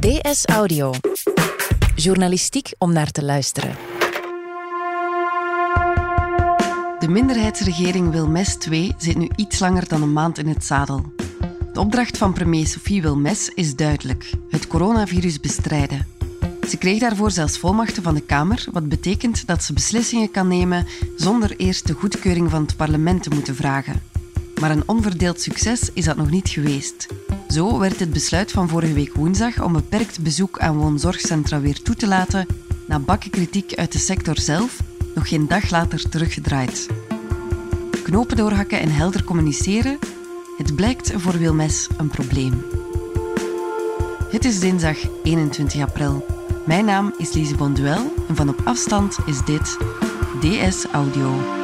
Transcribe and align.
DS 0.00 0.44
Audio. 0.46 0.92
Journalistiek 1.94 2.72
om 2.78 2.92
naar 2.92 3.10
te 3.10 3.24
luisteren. 3.24 3.76
De 6.98 7.08
minderheidsregering 7.08 8.10
Wilmes 8.10 8.56
II 8.70 8.92
zit 8.98 9.16
nu 9.16 9.28
iets 9.36 9.58
langer 9.58 9.88
dan 9.88 10.02
een 10.02 10.12
maand 10.12 10.38
in 10.38 10.48
het 10.48 10.64
zadel. 10.64 11.12
De 11.72 11.80
opdracht 11.80 12.18
van 12.18 12.32
premier 12.32 12.66
Sophie 12.66 13.02
Wilmes 13.02 13.48
is 13.48 13.76
duidelijk: 13.76 14.30
het 14.50 14.66
coronavirus 14.66 15.40
bestrijden. 15.40 16.06
Ze 16.68 16.76
kreeg 16.76 17.00
daarvoor 17.00 17.30
zelfs 17.30 17.58
volmachten 17.58 18.02
van 18.02 18.14
de 18.14 18.22
Kamer, 18.22 18.66
wat 18.72 18.88
betekent 18.88 19.46
dat 19.46 19.62
ze 19.62 19.72
beslissingen 19.72 20.30
kan 20.30 20.48
nemen 20.48 20.86
zonder 21.16 21.56
eerst 21.56 21.86
de 21.86 21.92
goedkeuring 21.92 22.50
van 22.50 22.62
het 22.62 22.76
parlement 22.76 23.22
te 23.22 23.30
moeten 23.30 23.54
vragen. 23.56 24.02
Maar 24.60 24.70
een 24.70 24.88
onverdeeld 24.88 25.40
succes 25.40 25.90
is 25.92 26.04
dat 26.04 26.16
nog 26.16 26.30
niet 26.30 26.48
geweest. 26.48 27.06
Zo 27.50 27.78
werd 27.78 28.00
het 28.00 28.12
besluit 28.12 28.50
van 28.50 28.68
vorige 28.68 28.92
week 28.92 29.14
woensdag 29.14 29.62
om 29.62 29.72
beperkt 29.72 30.22
bezoek 30.22 30.58
aan 30.58 30.76
woonzorgcentra 30.76 31.60
weer 31.60 31.82
toe 31.82 31.94
te 31.94 32.06
laten, 32.06 32.46
na 32.86 32.98
bakkenkritiek 32.98 33.74
uit 33.74 33.92
de 33.92 33.98
sector 33.98 34.40
zelf, 34.40 34.80
nog 35.14 35.28
geen 35.28 35.48
dag 35.48 35.70
later 35.70 36.08
teruggedraaid. 36.08 36.86
Knopen 38.02 38.36
doorhakken 38.36 38.80
en 38.80 38.90
helder 38.90 39.24
communiceren, 39.24 39.98
het 40.56 40.76
blijkt 40.76 41.12
voor 41.16 41.38
Wilmes 41.38 41.88
een 41.96 42.08
probleem. 42.08 42.62
Het 44.30 44.44
is 44.44 44.60
dinsdag 44.60 44.96
21 45.22 45.80
april. 45.80 46.26
Mijn 46.66 46.84
naam 46.84 47.14
is 47.18 47.32
Lise 47.32 47.54
Bonduel 47.56 48.12
en 48.28 48.36
van 48.36 48.48
op 48.48 48.60
afstand 48.64 49.16
is 49.26 49.44
dit 49.44 49.76
DS 50.40 50.86
Audio. 50.92 51.59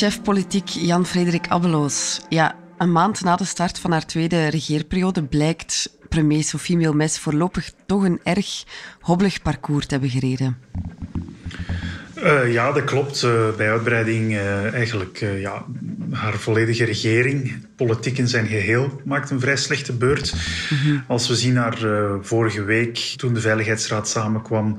Chef 0.00 0.22
politiek 0.22 0.68
Jan-Frederik 0.68 1.48
Abbeloos. 1.48 2.20
Ja, 2.28 2.54
een 2.78 2.92
maand 2.92 3.20
na 3.20 3.36
de 3.36 3.44
start 3.44 3.78
van 3.78 3.92
haar 3.92 4.06
tweede 4.06 4.46
regeerperiode 4.46 5.22
blijkt 5.22 5.98
premier 6.08 6.44
Sophie 6.44 6.76
Milmes 6.76 7.18
voorlopig 7.18 7.72
toch 7.86 8.02
een 8.02 8.20
erg 8.22 8.64
hobbelig 9.00 9.42
parcours 9.42 9.86
te 9.86 9.92
hebben 9.92 10.10
gereden. 10.10 10.58
Uh, 12.22 12.52
ja, 12.52 12.72
dat 12.72 12.84
klopt. 12.84 13.22
Uh, 13.22 13.54
bij 13.56 13.70
uitbreiding 13.70 14.30
uh, 14.30 14.74
eigenlijk 14.74 15.18
ja, 15.18 15.64
haar 16.10 16.38
volledige 16.38 16.84
regering, 16.84 17.66
politiek 17.76 18.18
in 18.18 18.28
zijn 18.28 18.46
geheel, 18.46 19.00
maakt 19.04 19.30
een 19.30 19.40
vrij 19.40 19.56
slechte 19.56 19.92
beurt. 19.92 20.34
Mm 20.70 20.78
-hmm. 20.78 21.04
Als 21.06 21.28
we 21.28 21.34
zien 21.34 21.52
naar 21.52 21.78
vorige 22.20 22.62
week, 22.62 22.96
toen 23.16 23.34
de 23.34 23.40
Veiligheidsraad 23.40 24.08
samenkwam, 24.08 24.76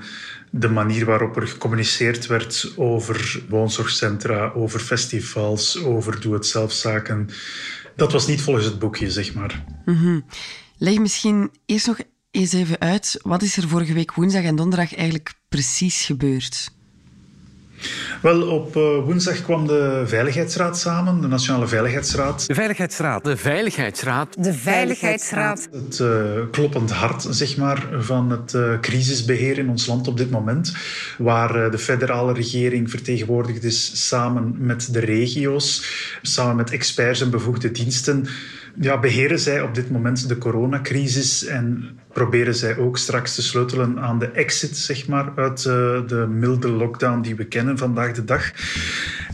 de 0.49 0.69
manier 0.69 1.05
waarop 1.05 1.35
er 1.35 1.47
gecommuniceerd 1.47 2.27
werd 2.27 2.73
over 2.75 3.41
woonzorgcentra, 3.49 4.51
over 4.55 4.79
festivals, 4.79 5.83
over 5.83 6.21
doe-het-zelfzaken. 6.21 7.29
Dat 7.95 8.11
was 8.11 8.27
niet 8.27 8.41
volgens 8.41 8.65
het 8.65 8.79
boekje, 8.79 9.11
zeg 9.11 9.33
maar. 9.33 9.63
Mm 9.85 9.95
-hmm. 9.95 10.25
Leg 10.77 10.99
misschien 10.99 11.51
eerst 11.65 11.87
nog 11.87 11.99
eens 12.31 12.53
even 12.53 12.79
uit, 12.79 13.19
wat 13.21 13.41
is 13.41 13.57
er 13.57 13.67
vorige 13.67 13.93
week 13.93 14.13
woensdag 14.13 14.43
en 14.43 14.55
donderdag 14.55 14.95
eigenlijk 14.95 15.33
precies 15.49 16.05
gebeurd? 16.05 16.79
Wel, 18.21 18.41
op 18.41 18.75
uh, 18.75 18.83
woensdag 18.83 19.41
kwam 19.41 19.67
de 19.67 20.03
Veiligheidsraad 20.05 20.79
samen, 20.79 21.21
de 21.21 21.27
Nationale 21.27 21.67
Veiligheidsraad. 21.67 22.47
De 22.47 22.53
Veiligheidsraad. 22.53 23.23
De 23.23 23.37
Veiligheidsraad. 23.37 24.43
De 24.43 24.53
Veiligheidsraad. 24.53 25.69
Het 25.71 25.99
uh, 25.99 26.09
kloppend 26.51 26.91
hart, 26.91 27.27
zeg 27.29 27.57
maar, 27.57 27.87
van 27.99 28.29
het 28.29 28.53
uh, 28.53 28.79
crisisbeheer 28.79 29.57
in 29.57 29.69
ons 29.69 29.85
land 29.85 30.07
op 30.07 30.17
dit 30.17 30.31
moment. 30.31 30.73
Waar 31.17 31.71
de 31.71 31.77
federale 31.77 32.33
regering 32.33 32.89
vertegenwoordigd 32.89 33.63
is 33.63 34.07
samen 34.07 34.55
met 34.57 34.93
de 34.93 34.99
regio's, 34.99 35.85
samen 36.21 36.55
met 36.55 36.71
experts 36.71 37.21
en 37.21 37.29
bevoegde 37.29 37.71
diensten 37.71 38.27
ja, 38.79 38.99
beheren 38.99 39.39
zij 39.39 39.61
op 39.61 39.75
dit 39.75 39.89
moment 39.89 40.27
de 40.27 40.37
coronacrisis 40.37 41.45
en 41.45 41.99
proberen 42.13 42.55
zij 42.55 42.77
ook 42.77 42.97
straks 42.97 43.35
te 43.35 43.41
sleutelen 43.41 43.99
aan 43.99 44.19
de 44.19 44.27
exit 44.27 44.77
zeg 44.77 45.07
maar, 45.07 45.31
uit 45.35 45.59
uh, 45.59 45.73
de 46.07 46.25
milde 46.29 46.69
lockdown 46.69 47.21
die 47.21 47.35
we 47.35 47.45
kennen 47.45 47.77
vandaag 47.77 48.11
de 48.11 48.23
dag. 48.23 48.51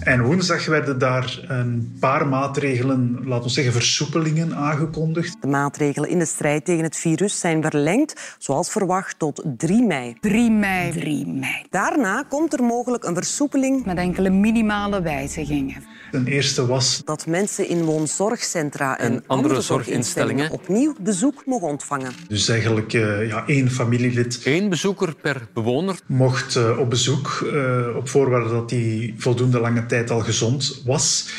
En 0.07 0.21
woensdag 0.21 0.65
werden 0.65 0.99
daar 0.99 1.39
een 1.47 1.97
paar 1.99 2.27
maatregelen, 2.27 3.19
laten 3.25 3.43
we 3.43 3.49
zeggen 3.49 3.73
versoepelingen, 3.73 4.55
aangekondigd. 4.55 5.37
De 5.41 5.47
maatregelen 5.47 6.09
in 6.09 6.19
de 6.19 6.25
strijd 6.25 6.65
tegen 6.65 6.83
het 6.83 6.95
virus 6.95 7.39
zijn 7.39 7.61
verlengd, 7.61 8.35
zoals 8.37 8.71
verwacht, 8.71 9.19
tot 9.19 9.43
3 9.57 9.83
mei. 9.83 10.17
3 10.19 10.51
mei. 10.51 10.91
3 10.91 11.27
mei. 11.27 11.65
Daarna 11.69 12.23
komt 12.29 12.53
er 12.53 12.63
mogelijk 12.63 13.03
een 13.03 13.15
versoepeling 13.15 13.85
met 13.85 13.97
enkele 13.97 14.29
minimale 14.29 15.01
wijzigingen. 15.01 15.83
Een 16.11 16.27
eerste 16.27 16.65
was 16.65 17.01
dat 17.05 17.25
mensen 17.25 17.67
in 17.67 17.83
woonzorgcentra 17.83 18.97
en, 18.97 19.11
en 19.11 19.23
andere 19.27 19.61
zorginstellingen 19.61 20.51
opnieuw 20.51 20.95
bezoek 20.99 21.45
mogen 21.45 21.67
ontvangen. 21.67 22.11
Dus 22.27 22.49
eigenlijk 22.49 22.93
uh, 22.93 23.27
ja, 23.27 23.43
één 23.47 23.71
familielid. 23.71 24.41
Eén 24.43 24.69
bezoeker 24.69 25.15
per 25.21 25.47
bewoner. 25.53 25.99
Mocht 26.05 26.55
uh, 26.55 26.79
op 26.79 26.89
bezoek, 26.89 27.49
uh, 27.53 27.95
op 27.95 28.09
voorwaarde 28.09 28.49
dat 28.49 28.69
hij 28.69 29.13
voldoende 29.17 29.59
lange 29.59 29.85
tijd 29.85 29.96
al 30.05 30.19
gezond 30.19 30.81
was. 30.85 31.29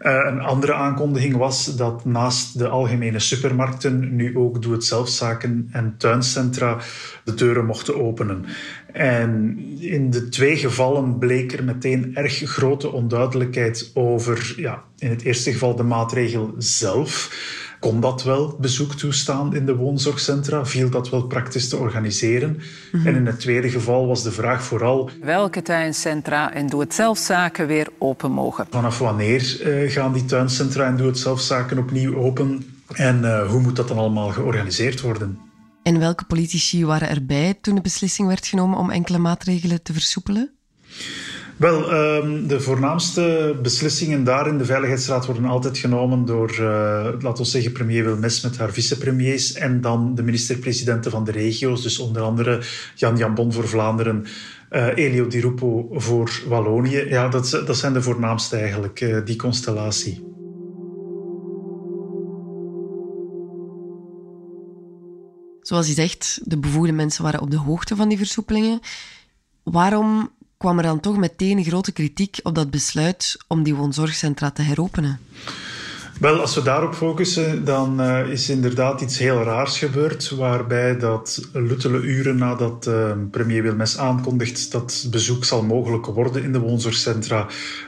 Uh, 0.00 0.24
een 0.26 0.40
andere 0.40 0.74
aankondiging 0.74 1.36
was 1.36 1.76
dat 1.76 2.04
naast 2.04 2.58
de 2.58 2.68
algemene 2.68 3.18
supermarkten 3.18 4.16
nu 4.16 4.36
ook 4.36 4.62
doe-het-zelfzaken 4.62 5.68
en 5.72 5.94
tuincentra 5.96 6.78
de 7.24 7.34
deuren 7.34 7.66
mochten 7.66 8.02
openen. 8.02 8.44
En 8.92 9.58
in 9.78 10.10
de 10.10 10.28
twee 10.28 10.56
gevallen 10.56 11.18
bleek 11.18 11.52
er 11.52 11.64
meteen 11.64 12.16
erg 12.16 12.38
grote 12.38 12.90
onduidelijkheid 12.90 13.90
over, 13.94 14.54
ja, 14.56 14.82
in 14.98 15.10
het 15.10 15.22
eerste 15.22 15.52
geval 15.52 15.76
de 15.76 15.82
maatregel 15.82 16.54
zelf. 16.58 17.30
Kon 17.80 18.00
dat 18.00 18.22
wel 18.22 18.56
bezoek 18.60 18.94
toestaan 18.94 19.54
in 19.54 19.66
de 19.66 19.76
woonzorgcentra? 19.76 20.66
Viel 20.66 20.90
dat 20.90 21.10
wel 21.10 21.22
praktisch 21.22 21.68
te 21.68 21.76
organiseren? 21.76 22.50
Mm 22.50 22.58
-hmm. 22.90 23.06
En 23.06 23.14
in 23.14 23.26
het 23.26 23.40
tweede 23.40 23.70
geval 23.70 24.06
was 24.06 24.22
de 24.22 24.32
vraag 24.32 24.62
vooral... 24.62 25.10
Welke 25.22 25.62
tuincentra 25.62 26.52
en 26.54 26.66
doe-het-zelfzaken 26.66 27.66
weer 27.66 27.88
open 27.98 28.30
mogen? 28.30 28.66
Vanaf 28.70 28.98
wanneer 28.98 29.60
uh, 29.66 29.90
gaan 29.90 30.12
die 30.12 30.24
tuincentra 30.24 30.86
en 30.86 30.96
doe-het-zelfzaken 30.96 31.78
opnieuw 31.78 32.16
open? 32.16 32.64
En 32.94 33.18
uh, 33.18 33.50
hoe 33.50 33.60
moet 33.60 33.76
dat 33.76 33.88
dan 33.88 33.98
allemaal 33.98 34.28
georganiseerd 34.28 35.00
worden? 35.00 35.38
En 35.82 35.98
welke 35.98 36.24
politici 36.24 36.86
waren 36.86 37.08
erbij 37.08 37.54
toen 37.60 37.74
de 37.74 37.80
beslissing 37.80 38.28
werd 38.28 38.46
genomen 38.46 38.78
om 38.78 38.90
enkele 38.90 39.18
maatregelen 39.18 39.82
te 39.82 39.92
versoepelen? 39.92 40.50
Wel, 41.58 41.92
um, 41.94 42.46
de 42.46 42.60
voornaamste 42.60 43.56
beslissingen 43.62 44.24
daar 44.24 44.48
in 44.48 44.58
de 44.58 44.64
Veiligheidsraad 44.64 45.26
worden 45.26 45.44
altijd 45.44 45.78
genomen 45.78 46.24
door, 46.24 46.50
uh, 46.50 46.60
laten 47.20 47.42
we 47.42 47.50
zeggen, 47.50 47.72
premier 47.72 48.04
Wilmes 48.04 48.40
met 48.40 48.58
haar 48.58 48.72
vicepremiers 48.72 49.52
en 49.52 49.80
dan 49.80 50.14
de 50.14 50.22
minister-presidenten 50.22 51.10
van 51.10 51.24
de 51.24 51.30
regio's, 51.30 51.82
dus 51.82 51.98
onder 51.98 52.22
andere 52.22 52.62
Jan 52.94 53.16
Jambon 53.16 53.52
voor 53.52 53.68
Vlaanderen, 53.68 54.24
uh, 54.70 54.96
Elio 54.96 55.26
Di 55.26 55.40
Rupo 55.40 55.88
voor 55.92 56.42
Wallonië. 56.48 57.04
Ja, 57.08 57.28
dat, 57.28 57.62
dat 57.66 57.76
zijn 57.76 57.92
de 57.92 58.02
voornaamste 58.02 58.56
eigenlijk, 58.56 59.00
uh, 59.00 59.24
die 59.24 59.36
constellatie. 59.36 60.26
Zoals 65.60 65.86
je 65.86 65.94
zegt, 65.94 66.40
de 66.42 66.58
bevoegde 66.58 66.92
mensen 66.92 67.22
waren 67.22 67.40
op 67.40 67.50
de 67.50 67.58
hoogte 67.58 67.96
van 67.96 68.08
die 68.08 68.18
versoepelingen. 68.18 68.80
Waarom 69.62 70.36
kwam 70.58 70.78
er 70.78 70.84
dan 70.84 71.00
toch 71.00 71.16
meteen 71.16 71.64
grote 71.64 71.92
kritiek 71.92 72.40
op 72.42 72.54
dat 72.54 72.70
besluit 72.70 73.36
om 73.46 73.62
die 73.62 73.74
woonzorgcentra 73.74 74.50
te 74.50 74.62
heropenen? 74.62 75.20
Wel, 76.20 76.40
als 76.40 76.54
we 76.54 76.62
daarop 76.62 76.94
focussen, 76.94 77.64
dan 77.64 78.00
uh, 78.00 78.28
is 78.28 78.48
inderdaad 78.48 79.00
iets 79.00 79.18
heel 79.18 79.42
raars 79.42 79.78
gebeurd, 79.78 80.30
waarbij 80.30 80.98
dat 80.98 81.48
luttele 81.52 82.00
uren 82.00 82.36
nadat 82.36 82.86
uh, 82.86 83.12
premier 83.30 83.62
Wilmes 83.62 83.98
aankondigt 83.98 84.72
dat 84.72 85.06
bezoek 85.10 85.44
zal 85.44 85.62
mogelijk 85.62 86.06
worden 86.06 86.42
in 86.42 86.52
de 86.52 86.58
woonzorgcentra, 86.58 87.46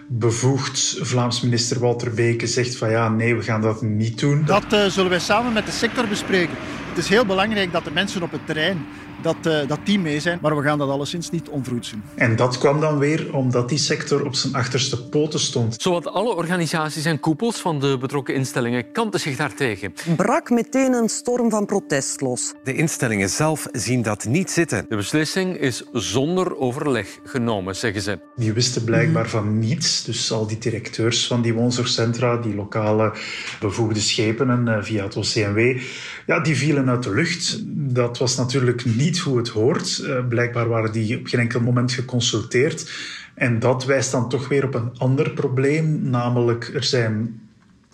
bevoegd 0.09 0.99
Vlaams 1.01 1.41
minister 1.41 1.81
Walter 1.81 2.15
Beke 2.15 2.47
zegt 2.47 2.77
van 2.77 2.91
ja, 2.91 3.09
nee, 3.09 3.37
we 3.37 3.43
gaan 3.43 3.61
dat 3.61 3.83
niet 3.83 4.19
doen. 4.19 4.45
Dat 4.45 4.73
uh, 4.73 4.85
zullen 4.85 5.11
wij 5.11 5.19
samen 5.19 5.53
met 5.53 5.67
de 5.67 5.73
sector 5.73 6.09
bespreken. 6.09 6.57
Het 6.89 6.99
is 6.99 7.09
heel 7.09 7.27
belangrijk 7.27 7.73
dat 7.73 7.85
de 7.85 7.91
mensen 7.91 8.23
op 8.23 8.33
het 8.33 8.47
terrein 8.47 8.87
dat, 9.23 9.37
uh, 9.47 9.69
dat 9.69 9.79
die 9.85 9.99
mee 9.99 10.21
zijn. 10.21 10.39
Maar 10.43 10.57
we 10.57 10.63
gaan 10.63 10.79
dat 10.79 10.89
alleszins 10.89 11.31
niet 11.31 11.49
onvroed 11.49 11.91
doen. 11.91 12.03
En 12.15 12.37
dat 12.37 12.59
kwam 12.59 12.81
dan 12.81 12.99
weer 12.99 13.35
omdat 13.35 13.69
die 13.69 13.79
sector 13.79 14.25
op 14.25 14.35
zijn 14.35 14.55
achterste 14.55 15.09
poten 15.09 15.41
stond. 15.41 15.83
Zowat 15.83 16.07
alle 16.07 16.35
organisaties 16.35 17.05
en 17.05 17.21
koepels 17.21 17.57
van 17.57 17.81
de 17.81 17.99
betrokken 18.01 18.35
instellingen 18.35 18.93
kanten 18.93 19.21
zich 19.21 19.37
daartegen. 19.37 19.95
Brak 20.17 20.51
meteen 20.51 20.93
een 20.93 21.09
storm 21.09 21.51
van 21.51 21.67
protest 21.67 22.21
los. 22.21 22.53
De 22.65 22.75
instellingen 22.75 23.29
zelf 23.29 23.69
zien 23.73 24.03
dat 24.03 24.25
niet 24.25 24.51
zitten. 24.51 24.87
De 24.89 24.97
beslissing 24.97 25.57
is 25.57 25.85
zonder 25.93 26.57
overleg 26.59 27.19
genomen, 27.25 27.77
zeggen 27.77 28.03
ze. 28.03 28.19
Die 28.37 28.53
wisten 28.53 28.85
blijkbaar 28.85 29.29
van 29.29 29.59
niets. 29.59 30.05
Dus 30.05 30.33
al 30.33 30.47
die 30.47 30.59
directeurs 30.59 31.27
van 31.27 31.43
die 31.43 31.55
woonzorgcentra, 31.55 32.37
die 32.37 32.55
lokale 32.55 33.13
bevoegde 33.61 34.01
schepenen 34.01 34.67
uh, 34.67 34.77
via 34.81 35.05
het 35.05 35.17
OCMW, 35.17 35.81
ja, 36.27 36.41
die 36.41 36.57
vielen 36.57 36.89
uit 36.89 37.03
de 37.03 37.15
lucht. 37.15 37.63
Dat 37.95 38.19
was 38.19 38.37
natuurlijk 38.37 38.85
niet 38.85 39.10
hoe 39.19 39.37
het 39.37 39.49
hoort. 39.49 40.03
Uh, 40.03 40.29
blijkbaar 40.29 40.69
waren 40.69 40.93
die 40.93 41.19
op 41.19 41.27
geen 41.27 41.41
enkel 41.41 41.61
moment 41.61 41.93
geconsulteerd. 41.93 42.91
En 43.35 43.59
dat 43.59 43.85
wijst 43.85 44.11
dan 44.11 44.29
toch 44.29 44.49
weer 44.49 44.65
op 44.65 44.75
een 44.75 44.99
ander 44.99 45.31
probleem, 45.31 46.01
namelijk 46.03 46.71
er 46.75 46.85
zijn 46.85 47.41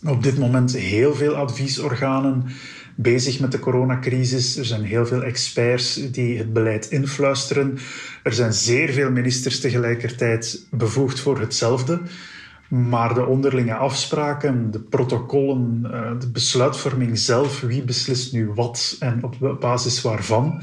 op 0.04 0.22
dit 0.22 0.38
moment 0.38 0.76
heel 0.76 1.14
veel 1.14 1.34
adviesorganen 1.34 2.44
bezig 2.94 3.40
met 3.40 3.52
de 3.52 3.58
coronacrisis. 3.58 4.56
Er 4.56 4.64
zijn 4.64 4.82
heel 4.82 5.06
veel 5.06 5.22
experts 5.22 6.10
die 6.10 6.38
het 6.38 6.52
beleid 6.52 6.86
influisteren. 6.90 7.78
Er 8.22 8.32
zijn 8.32 8.52
zeer 8.52 8.92
veel 8.92 9.10
ministers 9.10 9.60
tegelijkertijd 9.60 10.66
bevoegd 10.70 11.20
voor 11.20 11.40
hetzelfde. 11.40 12.00
Maar 12.68 13.14
de 13.14 13.26
onderlinge 13.26 13.74
afspraken, 13.74 14.70
de 14.70 14.80
protocollen, 14.80 15.80
eh, 15.92 16.20
de 16.20 16.28
besluitvorming 16.30 17.18
zelf, 17.18 17.60
wie 17.60 17.82
beslist 17.82 18.32
nu 18.32 18.50
wat 18.54 18.96
en 19.00 19.24
op 19.24 19.56
basis 19.60 20.02
waarvan, 20.02 20.62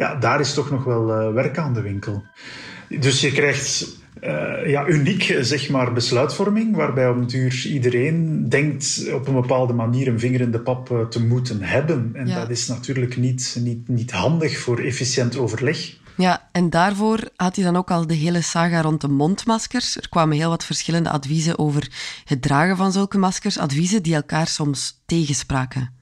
ja, 0.00 0.14
daar 0.14 0.40
is 0.40 0.54
toch 0.54 0.70
nog 0.70 0.84
wel 0.84 1.12
eh, 1.12 1.32
werk 1.32 1.58
aan 1.58 1.74
de 1.74 1.80
winkel. 1.80 2.24
Dus 2.88 3.20
je 3.20 3.32
krijgt 3.32 3.98
uh, 4.22 4.66
ja, 4.66 4.86
uniek 4.86 5.36
zeg 5.40 5.68
maar, 5.70 5.92
besluitvorming, 5.92 6.76
waarbij 6.76 7.08
op 7.08 7.28
duur 7.28 7.66
iedereen 7.66 8.48
denkt 8.48 9.10
op 9.12 9.26
een 9.26 9.34
bepaalde 9.34 9.72
manier 9.72 10.08
een 10.08 10.18
vinger 10.18 10.40
in 10.40 10.50
de 10.50 10.60
pap 10.60 11.06
te 11.10 11.24
moeten 11.24 11.62
hebben. 11.62 12.10
En 12.14 12.26
dat 12.26 12.50
is 12.50 12.68
natuurlijk 12.68 13.16
niet, 13.16 13.56
niet, 13.60 13.88
niet 13.88 14.10
handig 14.10 14.58
voor 14.58 14.78
efficiënt 14.78 15.36
overleg. 15.36 15.98
Ja, 16.16 16.48
en 16.52 16.70
daarvoor 16.70 17.28
had 17.36 17.56
hij 17.56 17.64
dan 17.64 17.76
ook 17.76 17.90
al 17.90 18.06
de 18.06 18.14
hele 18.14 18.40
saga 18.40 18.80
rond 18.80 19.00
de 19.00 19.08
mondmaskers. 19.08 19.96
Er 19.96 20.08
kwamen 20.08 20.36
heel 20.36 20.50
wat 20.50 20.64
verschillende 20.64 21.10
adviezen 21.10 21.58
over 21.58 21.88
het 22.24 22.42
dragen 22.42 22.76
van 22.76 22.92
zulke 22.92 23.18
maskers, 23.18 23.58
adviezen 23.58 24.02
die 24.02 24.14
elkaar 24.14 24.46
soms 24.46 25.02
tegenspraken. 25.06 25.99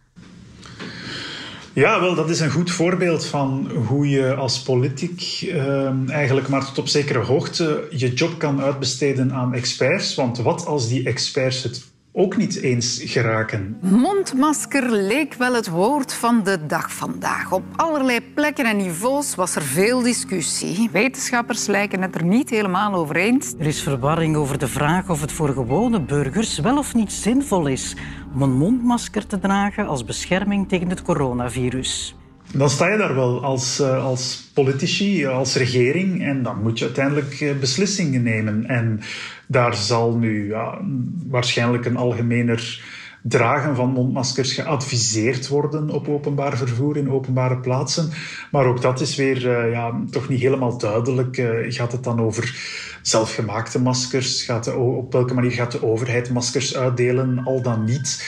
Ja, 1.79 2.01
wel, 2.01 2.15
dat 2.15 2.31
is 2.31 2.41
een 2.41 2.51
goed 2.51 2.71
voorbeeld 2.71 3.27
van 3.27 3.71
hoe 3.71 4.09
je 4.09 4.35
als 4.35 4.63
politiek 4.63 5.49
eh, 5.49 6.11
eigenlijk 6.11 6.49
maar 6.49 6.65
tot 6.65 6.79
op 6.79 6.89
zekere 6.89 7.19
hoogte 7.19 7.87
je 7.91 8.13
job 8.13 8.39
kan 8.39 8.61
uitbesteden 8.61 9.33
aan 9.33 9.55
experts. 9.55 10.15
Want 10.15 10.39
wat 10.39 10.67
als 10.67 10.89
die 10.89 11.05
experts 11.05 11.63
het 11.63 11.87
ook 12.19 12.37
niet 12.37 12.57
eens 12.63 13.01
geraken. 13.05 13.79
Mondmasker 13.81 14.91
leek 14.91 15.35
wel 15.35 15.55
het 15.55 15.69
woord 15.69 16.15
van 16.15 16.43
de 16.43 16.67
dag 16.67 16.93
vandaag. 16.93 17.53
Op 17.53 17.63
allerlei 17.77 18.21
plekken 18.35 18.65
en 18.65 18.77
niveaus 18.77 19.35
was 19.35 19.55
er 19.55 19.63
veel 19.63 20.03
discussie. 20.03 20.89
Wetenschappers 20.93 21.67
lijken 21.67 22.03
het 22.03 22.15
er 22.15 22.25
niet 22.25 22.51
helemaal 22.51 22.95
over 22.95 23.17
eens. 23.17 23.55
Er 23.59 23.67
is 23.67 23.83
verwarring 23.83 24.37
over 24.37 24.59
de 24.59 24.69
vraag 24.69 25.11
of 25.11 25.21
het 25.21 25.33
voor 25.33 25.49
gewone 25.49 26.01
burgers 26.01 26.59
wel 26.59 26.79
of 26.79 26.95
niet 26.95 27.13
zinvol 27.13 27.67
is 27.67 27.97
om 28.35 28.43
een 28.43 28.57
mondmasker 28.57 29.27
te 29.27 29.39
dragen 29.39 29.87
als 29.87 30.05
bescherming 30.05 30.69
tegen 30.69 30.89
het 30.89 31.03
coronavirus. 31.03 32.18
Dan 32.53 32.71
sta 32.71 32.89
je 32.89 32.99
daar 32.99 33.15
wel 33.15 33.45
als, 33.45 33.81
eh, 33.81 34.05
als 34.05 34.51
politici, 34.55 35.27
als 35.27 35.55
regering 35.55 36.25
en 36.25 36.43
dan 36.43 36.63
moet 36.63 36.79
je 36.79 36.85
uiteindelijk 36.85 37.41
eh, 37.41 37.59
beslissingen 37.59 38.23
nemen. 38.23 38.67
En 38.67 39.01
daar 39.47 39.75
zal 39.75 40.17
nu 40.17 40.49
ja, 40.49 40.79
waarschijnlijk 41.27 41.85
een 41.85 41.97
algemener 41.97 42.83
dragen 43.23 43.77
van 43.77 43.91
mondmaskers 43.91 44.53
geadviseerd 44.53 45.49
worden 45.49 45.91
op 45.91 46.09
openbaar 46.09 46.57
vervoer 46.57 46.97
in 46.97 47.11
openbare 47.11 47.59
plaatsen. 47.59 48.11
Maar 48.51 48.67
ook 48.67 48.83
dat 48.83 49.01
is 49.01 49.17
weer 49.17 49.47
uh, 49.47 49.73
ja, 49.73 50.01
toch 50.11 50.29
niet 50.29 50.41
helemaal 50.41 50.79
duidelijk. 50.79 51.43
Gaat 51.69 51.93
het 51.93 52.05
dan 52.05 52.21
over 52.21 52.57
zelfgemaakte 53.03 53.81
maskers? 53.81 54.43
Gaat 54.43 54.75
op 54.75 55.13
welke 55.13 55.35
manier 55.35 55.51
gaat 55.51 55.73
de 55.73 55.85
overheid 55.85 56.31
maskers 56.31 56.77
uitdelen, 56.77 57.43
al 57.45 57.63
dan 57.63 57.85
niet? 57.85 58.27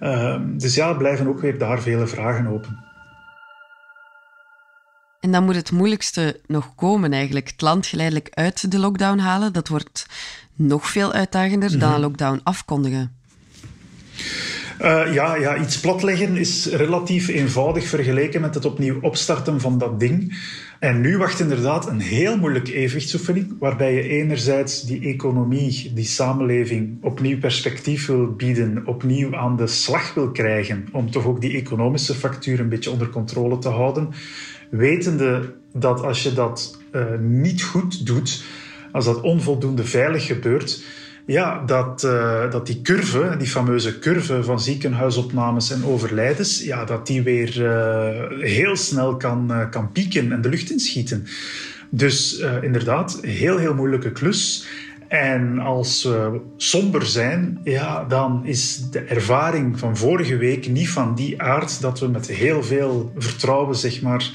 Uh, 0.00 0.40
dus 0.56 0.74
ja, 0.74 0.92
blijven 0.92 1.28
ook 1.28 1.40
weer 1.40 1.58
daar 1.58 1.82
vele 1.82 2.06
vragen 2.06 2.46
open. 2.46 2.91
En 5.22 5.32
dan 5.32 5.44
moet 5.44 5.54
het 5.54 5.70
moeilijkste 5.70 6.40
nog 6.46 6.74
komen 6.74 7.12
eigenlijk. 7.12 7.48
Het 7.48 7.60
land 7.60 7.86
geleidelijk 7.86 8.28
uit 8.30 8.70
de 8.70 8.78
lockdown 8.78 9.18
halen. 9.18 9.52
Dat 9.52 9.68
wordt 9.68 10.06
nog 10.54 10.88
veel 10.88 11.12
uitdagender 11.12 11.70
dan 11.70 11.78
mhm. 11.78 11.94
een 11.94 12.00
lockdown 12.00 12.40
afkondigen. 12.42 13.16
Uh, 14.80 15.14
ja, 15.14 15.34
ja, 15.34 15.56
iets 15.56 15.80
platleggen 15.80 16.36
is 16.36 16.66
relatief 16.66 17.28
eenvoudig 17.28 17.86
vergeleken 17.86 18.40
met 18.40 18.54
het 18.54 18.64
opnieuw 18.64 18.98
opstarten 19.00 19.60
van 19.60 19.78
dat 19.78 20.00
ding. 20.00 20.38
En 20.78 21.00
nu 21.00 21.18
wacht 21.18 21.40
inderdaad 21.40 21.86
een 21.88 22.00
heel 22.00 22.38
moeilijke 22.38 22.74
evenwichtsoefening, 22.74 23.56
waarbij 23.58 23.94
je 23.94 24.08
enerzijds 24.08 24.82
die 24.82 25.00
economie, 25.00 25.92
die 25.94 26.04
samenleving 26.04 26.98
opnieuw 27.02 27.38
perspectief 27.38 28.06
wil 28.06 28.26
bieden, 28.26 28.82
opnieuw 28.86 29.36
aan 29.36 29.56
de 29.56 29.66
slag 29.66 30.14
wil 30.14 30.30
krijgen, 30.30 30.88
om 30.92 31.10
toch 31.10 31.26
ook 31.26 31.40
die 31.40 31.56
economische 31.56 32.14
factuur 32.14 32.60
een 32.60 32.68
beetje 32.68 32.90
onder 32.90 33.08
controle 33.08 33.58
te 33.58 33.68
houden 33.68 34.08
wetende 34.72 35.54
dat 35.72 36.02
als 36.02 36.22
je 36.22 36.32
dat 36.32 36.78
uh, 36.92 37.04
niet 37.20 37.62
goed 37.62 38.06
doet, 38.06 38.44
als 38.92 39.04
dat 39.04 39.20
onvoldoende 39.20 39.84
veilig 39.84 40.26
gebeurt, 40.26 40.82
ja, 41.26 41.64
dat, 41.64 42.02
uh, 42.02 42.50
dat 42.50 42.66
die 42.66 42.82
curve, 42.82 43.34
die 43.38 43.46
fameuze 43.46 43.98
curve 43.98 44.44
van 44.44 44.60
ziekenhuisopnames 44.60 45.70
en 45.70 45.84
overlijdens, 45.84 46.62
ja, 46.62 46.84
dat 46.84 47.06
die 47.06 47.22
weer 47.22 47.60
uh, 47.60 48.40
heel 48.40 48.76
snel 48.76 49.16
kan, 49.16 49.66
kan 49.70 49.92
pieken 49.92 50.32
en 50.32 50.40
de 50.40 50.48
lucht 50.48 50.70
inschieten. 50.70 51.26
Dus 51.90 52.44
inderdaad, 52.60 53.18
heel, 53.22 53.58
heel 53.58 53.74
moeilijke 53.74 54.12
klus. 54.12 54.66
En 55.12 55.58
als 55.58 56.02
we 56.02 56.40
somber 56.56 57.06
zijn, 57.06 57.60
ja, 57.64 58.04
dan 58.04 58.40
is 58.44 58.90
de 58.90 59.00
ervaring 59.00 59.78
van 59.78 59.96
vorige 59.96 60.36
week 60.36 60.68
niet 60.68 60.88
van 60.90 61.14
die 61.14 61.42
aard 61.42 61.80
dat 61.80 62.00
we 62.00 62.08
met 62.08 62.26
heel 62.26 62.62
veel 62.62 63.12
vertrouwen 63.16 63.76
zeg 63.76 64.02
maar, 64.02 64.30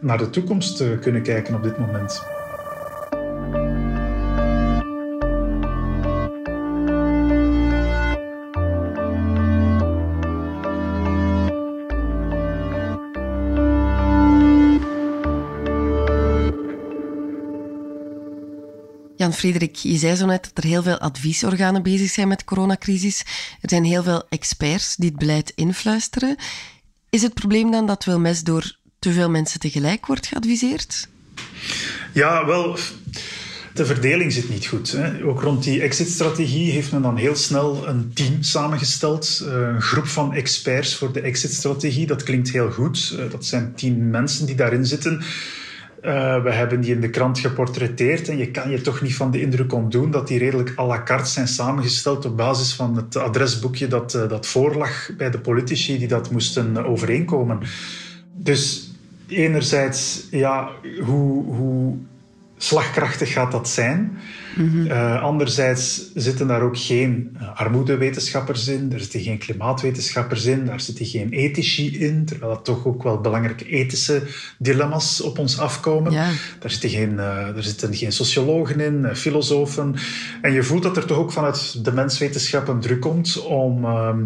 naar 0.00 0.18
de 0.18 0.30
toekomst 0.30 0.80
eh, 0.80 0.88
kunnen 1.00 1.22
kijken 1.22 1.54
op 1.54 1.62
dit 1.62 1.78
moment. 1.78 2.22
Jan-Frederik, 19.32 19.76
je 19.76 19.96
zei 19.96 20.14
zo 20.14 20.26
net 20.26 20.50
dat 20.54 20.64
er 20.64 20.70
heel 20.70 20.82
veel 20.82 20.98
adviesorganen 20.98 21.82
bezig 21.82 22.10
zijn 22.10 22.28
met 22.28 22.38
de 22.38 22.44
coronacrisis. 22.44 23.20
Er 23.60 23.68
zijn 23.68 23.84
heel 23.84 24.02
veel 24.02 24.26
experts 24.28 24.96
die 24.96 25.08
het 25.08 25.18
beleid 25.18 25.52
influisteren. 25.54 26.36
Is 27.10 27.22
het 27.22 27.34
probleem 27.34 27.70
dan 27.70 27.86
dat 27.86 28.04
Wilmes 28.04 28.42
door 28.42 28.76
te 28.98 29.12
veel 29.12 29.30
mensen 29.30 29.60
tegelijk 29.60 30.06
wordt 30.06 30.26
geadviseerd? 30.26 31.08
Ja, 32.12 32.46
wel. 32.46 32.78
De 33.74 33.86
verdeling 33.86 34.32
zit 34.32 34.48
niet 34.48 34.66
goed. 34.66 34.92
Hè. 34.92 35.24
Ook 35.24 35.42
rond 35.42 35.64
die 35.64 35.82
exit-strategie 35.82 36.70
heeft 36.70 36.92
men 36.92 37.02
dan 37.02 37.16
heel 37.16 37.36
snel 37.36 37.88
een 37.88 38.10
team 38.14 38.42
samengesteld. 38.42 39.42
Een 39.46 39.82
groep 39.82 40.06
van 40.06 40.34
experts 40.34 40.94
voor 40.94 41.12
de 41.12 41.20
exit-strategie. 41.20 42.06
Dat 42.06 42.22
klinkt 42.22 42.50
heel 42.50 42.70
goed. 42.70 43.14
Eh, 43.18 43.30
dat 43.30 43.44
zijn 43.44 43.72
tien 43.74 44.10
mensen 44.10 44.46
die 44.46 44.56
daarin 44.56 44.86
zitten. 44.86 45.22
Uh, 46.04 46.42
we 46.42 46.50
hebben 46.50 46.80
die 46.80 46.94
in 46.94 47.00
de 47.00 47.10
krant 47.10 47.38
geportretteerd 47.38 48.28
en 48.28 48.36
je 48.36 48.50
kan 48.50 48.70
je 48.70 48.80
toch 48.80 49.00
niet 49.00 49.16
van 49.16 49.30
de 49.30 49.40
indruk 49.40 49.72
ontdoen 49.72 50.10
dat 50.10 50.28
die 50.28 50.38
redelijk 50.38 50.72
à 50.78 50.86
la 50.86 51.02
carte 51.02 51.30
zijn 51.30 51.48
samengesteld 51.48 52.24
op 52.24 52.36
basis 52.36 52.74
van 52.74 52.96
het 52.96 53.16
adresboekje 53.16 53.86
dat, 53.86 54.14
uh, 54.14 54.28
dat 54.28 54.46
voorlag 54.46 55.10
bij 55.16 55.30
de 55.30 55.38
politici 55.38 55.98
die 55.98 56.08
dat 56.08 56.30
moesten 56.30 56.84
overeenkomen. 56.86 57.58
Dus 58.34 58.90
enerzijds, 59.26 60.26
ja, 60.30 60.70
hoe, 61.04 61.44
hoe 61.44 61.96
slagkrachtig 62.62 63.32
gaat 63.32 63.52
dat 63.52 63.68
zijn? 63.68 64.18
Mm 64.56 64.90
anderzijds 65.22 66.10
zitten 66.14 66.46
daar 66.46 66.62
ook 66.62 66.78
geen 66.78 67.36
uh, 67.36 67.60
armoedewetenschappers 67.60 68.68
in, 68.68 68.92
er 68.92 69.00
zitten 69.00 69.20
geen 69.20 69.38
klimaatwetenschappers 69.38 70.44
in, 70.44 70.64
daar 70.64 70.80
zitten 70.80 71.06
geen 71.06 71.30
ethici 71.30 71.98
in, 71.98 72.24
terwijl 72.24 72.52
dat 72.54 72.64
toch 72.64 72.86
ook 72.86 73.02
wel 73.02 73.20
belangrijke 73.20 73.64
ethische 73.64 74.22
dilemma's 74.58 75.20
op 75.20 75.38
ons 75.38 75.58
afkomen. 75.58 76.12
Ja. 76.12 76.30
Daar, 76.58 76.70
zitten 76.70 76.90
geen, 76.90 77.12
uh, 77.12 77.48
zitten 77.56 77.94
geen 77.94 78.12
sociologen 78.12 78.80
in, 78.80 79.06
filosofen. 79.14 79.94
En 80.42 80.52
je 80.52 80.62
voelt 80.62 80.82
dat 80.82 80.96
er 80.96 81.06
toch 81.06 81.18
ook 81.18 81.32
vanuit 81.32 81.84
de 81.84 81.92
menswetenschappen 81.92 82.80
druk 82.80 83.00
komt 83.00 83.42
om 83.42 83.84
ehm, 83.84 84.24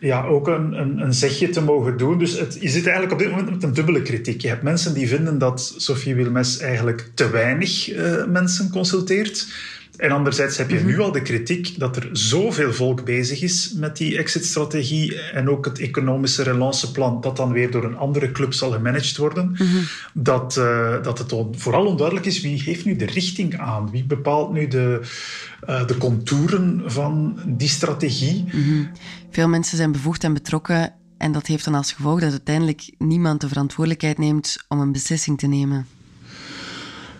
ja, 0.00 0.24
ook 0.24 0.48
een, 0.48 0.72
een, 0.80 0.98
een, 0.98 1.14
zegje 1.14 1.48
te 1.48 1.62
mogen 1.62 1.96
doen. 1.96 2.18
Dus 2.18 2.38
het, 2.38 2.58
je 2.60 2.68
zit 2.68 2.86
eigenlijk 2.86 3.12
op 3.12 3.18
dit 3.18 3.30
moment 3.30 3.50
met 3.50 3.62
een 3.62 3.72
dubbele 3.72 4.02
kritiek. 4.02 4.40
Je 4.40 4.48
hebt 4.48 4.62
mensen 4.62 4.94
die 4.94 5.08
vinden 5.08 5.38
dat 5.38 5.74
Sophie 5.76 6.14
Wilmes 6.14 6.58
eigenlijk 6.58 7.10
te 7.14 7.30
weinig 7.30 7.71
uh, 7.88 8.24
mensen 8.26 8.70
consulteert. 8.70 9.46
En 9.96 10.10
anderzijds 10.10 10.56
heb 10.56 10.70
je 10.70 10.76
mhm. 10.76 10.86
nu 10.86 11.00
al 11.00 11.12
de 11.12 11.22
kritiek 11.22 11.78
dat 11.78 11.96
er 11.96 12.08
zoveel 12.12 12.72
volk 12.72 13.04
bezig 13.04 13.42
is 13.42 13.72
met 13.76 13.96
die 13.96 14.18
exit-strategie 14.18 15.20
en 15.20 15.48
ook 15.48 15.64
het 15.64 15.78
economische 15.78 16.42
relanceplan, 16.42 17.20
dat 17.20 17.36
dan 17.36 17.52
weer 17.52 17.70
door 17.70 17.84
een 17.84 17.96
andere 17.96 18.32
club 18.32 18.52
zal 18.52 18.70
gemanaged 18.70 19.16
worden, 19.16 19.50
mhm. 19.52 19.66
dat, 20.12 20.56
uh, 20.56 21.02
dat 21.02 21.18
het 21.18 21.34
vooral 21.52 21.86
onduidelijk 21.86 22.26
is 22.26 22.40
wie 22.40 22.62
heeft 22.62 22.84
nu 22.84 22.96
de 22.96 23.06
richting 23.06 23.58
aan, 23.58 23.90
wie 23.90 24.04
bepaalt 24.04 24.52
nu 24.52 24.68
de, 24.68 25.00
uh, 25.68 25.86
de 25.86 25.96
contouren 25.96 26.82
van 26.86 27.38
die 27.46 27.68
strategie. 27.68 28.44
Mm 28.52 28.90
Veel 29.30 29.48
mensen 29.48 29.76
zijn 29.76 29.92
bevoegd 29.92 30.24
en 30.24 30.32
betrokken 30.32 30.92
En 31.18 31.32
dat 31.32 31.46
heeft 31.46 31.64
dan 31.64 31.74
als 31.74 31.92
gevolg 31.92 32.20
dat 32.20 32.30
uiteindelijk 32.30 32.90
niemand 32.98 33.40
de 33.40 33.48
verantwoordelijkheid 33.48 34.18
neemt 34.18 34.56
om 34.68 34.80
een 34.80 34.92
beslissing 34.92 35.38
te 35.38 35.46
nemen. 35.46 35.86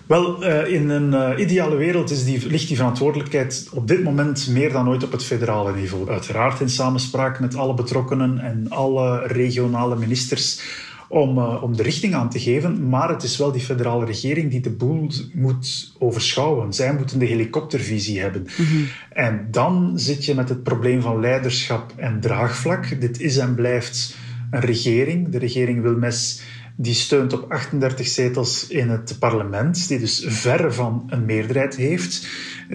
Wel, 0.06 0.44
uh, 0.44 0.72
in 0.72 0.88
een 0.88 1.12
uh, 1.12 1.38
ideale 1.38 1.76
wereld 1.76 2.10
is 2.10 2.24
die, 2.24 2.46
ligt 2.46 2.68
die 2.68 2.76
verantwoordelijkheid 2.76 3.68
op 3.72 3.88
dit 3.88 4.02
moment 4.02 4.48
meer 4.48 4.72
dan 4.72 4.88
ooit 4.88 5.04
op 5.04 5.12
het 5.12 5.24
federale 5.24 5.74
niveau. 5.74 6.10
Uiteraard 6.10 6.60
in 6.60 6.68
samenspraak 6.68 7.40
met 7.40 7.56
alle 7.56 7.74
betrokkenen 7.74 8.38
en 8.38 8.66
alle 8.70 9.26
regionale 9.26 9.96
ministers 9.96 10.60
om, 11.08 11.38
uh, 11.38 11.62
om 11.62 11.76
de 11.76 11.82
richting 11.82 12.14
aan 12.14 12.30
te 12.30 12.40
geven. 12.40 12.88
Maar 12.88 13.08
het 13.08 13.22
is 13.22 13.36
wel 13.36 13.52
die 13.52 13.60
federale 13.60 14.04
regering 14.04 14.50
die 14.50 14.60
de 14.60 14.70
boel 14.70 15.10
moet 15.32 15.92
overschouwen. 15.98 16.72
Zij 16.72 16.94
moeten 16.94 17.18
de 17.18 17.26
helikoptervisie 17.26 18.20
hebben. 18.20 18.46
Mm 18.56 18.66
-hmm. 18.66 18.86
En 19.10 19.48
dan 19.50 19.92
zit 19.94 20.24
je 20.24 20.34
met 20.34 20.48
het 20.48 20.62
probleem 20.62 21.00
van 21.00 21.20
leiderschap 21.20 21.92
en 21.96 22.20
draagvlak. 22.20 23.00
Dit 23.00 23.20
is 23.20 23.36
en 23.36 23.54
blijft 23.54 24.16
een 24.50 24.60
regering. 24.60 25.28
De 25.28 25.38
regering 25.38 25.82
Wilmes 25.82 26.42
die 26.76 26.94
steunt 26.94 27.32
op 27.32 27.50
38 27.50 28.06
zetels 28.06 28.68
in 28.68 28.88
het 28.88 29.16
parlement, 29.18 29.88
die 29.88 29.98
dus 29.98 30.24
verre 30.26 30.72
van 30.72 31.02
een 31.06 31.24
meerderheid 31.24 31.76
heeft, 31.76 32.26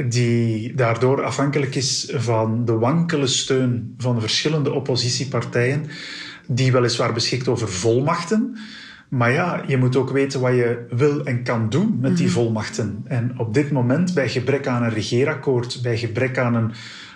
die 0.10 0.74
daardoor 0.76 1.24
afhankelijk 1.24 1.76
is 1.76 2.12
van 2.16 2.66
de 2.66 2.74
wankele 2.74 3.28
steun 3.28 3.94
van 3.98 4.20
verschillende 4.20 4.72
oppositiepartijen, 4.74 5.86
die 6.48 6.72
weliswaar 6.72 7.14
beschikt 7.14 7.48
over 7.48 7.70
volmachten. 7.70 8.58
Maar 9.10 9.32
ja, 9.32 9.64
je 9.68 9.78
moet 9.78 9.96
ook 9.96 10.10
weten 10.10 10.40
wat 10.40 10.54
je 10.54 10.86
wil 10.90 11.26
en 11.26 11.44
kan 11.44 11.70
doen 11.70 11.98
met 12.02 12.18
die 12.18 12.32
volmachten. 12.32 13.04
En 13.06 13.40
op 13.40 13.54
dit 13.54 13.72
moment, 13.72 14.14
bij 14.14 14.30
gebrek 14.30 14.68
aan 14.68 14.84
een 14.84 14.94
regeerakkoord, 14.94 15.80
bij 15.82 15.98
gebrek 15.98 16.38
aan 16.38 16.56
een 16.56 16.72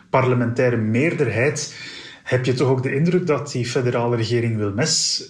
parlementaire 0.09 0.77
meerderheid, 0.77 1.75
heb 2.23 2.45
je 2.45 2.53
toch 2.53 2.69
ook 2.69 2.83
de 2.83 2.95
indruk 2.95 3.27
dat 3.27 3.51
die 3.51 3.65
federale 3.65 4.15
regering 4.15 4.57
Wilmes 4.57 5.25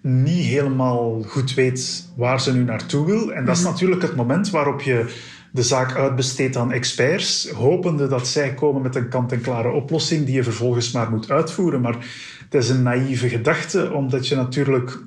niet 0.00 0.44
helemaal 0.44 1.22
goed 1.22 1.54
weet 1.54 2.08
waar 2.16 2.40
ze 2.40 2.54
nu 2.54 2.64
naartoe 2.64 3.06
wil. 3.06 3.32
En 3.32 3.44
dat 3.44 3.56
is 3.56 3.62
natuurlijk 3.62 4.02
het 4.02 4.16
moment 4.16 4.50
waarop 4.50 4.80
je 4.80 5.14
de 5.52 5.62
zaak 5.62 5.96
uitbesteedt 5.96 6.56
aan 6.56 6.72
experts, 6.72 7.50
hopende 7.50 8.08
dat 8.08 8.26
zij 8.26 8.54
komen 8.54 8.82
met 8.82 8.94
een 8.94 9.08
kant-en-klare 9.08 9.70
oplossing 9.70 10.24
die 10.24 10.34
je 10.34 10.42
vervolgens 10.42 10.92
maar 10.92 11.10
moet 11.10 11.30
uitvoeren. 11.30 11.80
Maar 11.80 11.96
het 12.44 12.54
is 12.54 12.68
een 12.68 12.82
naïeve 12.82 13.28
gedachte, 13.28 13.92
omdat 13.92 14.28
je 14.28 14.36
natuurlijk, 14.36 14.98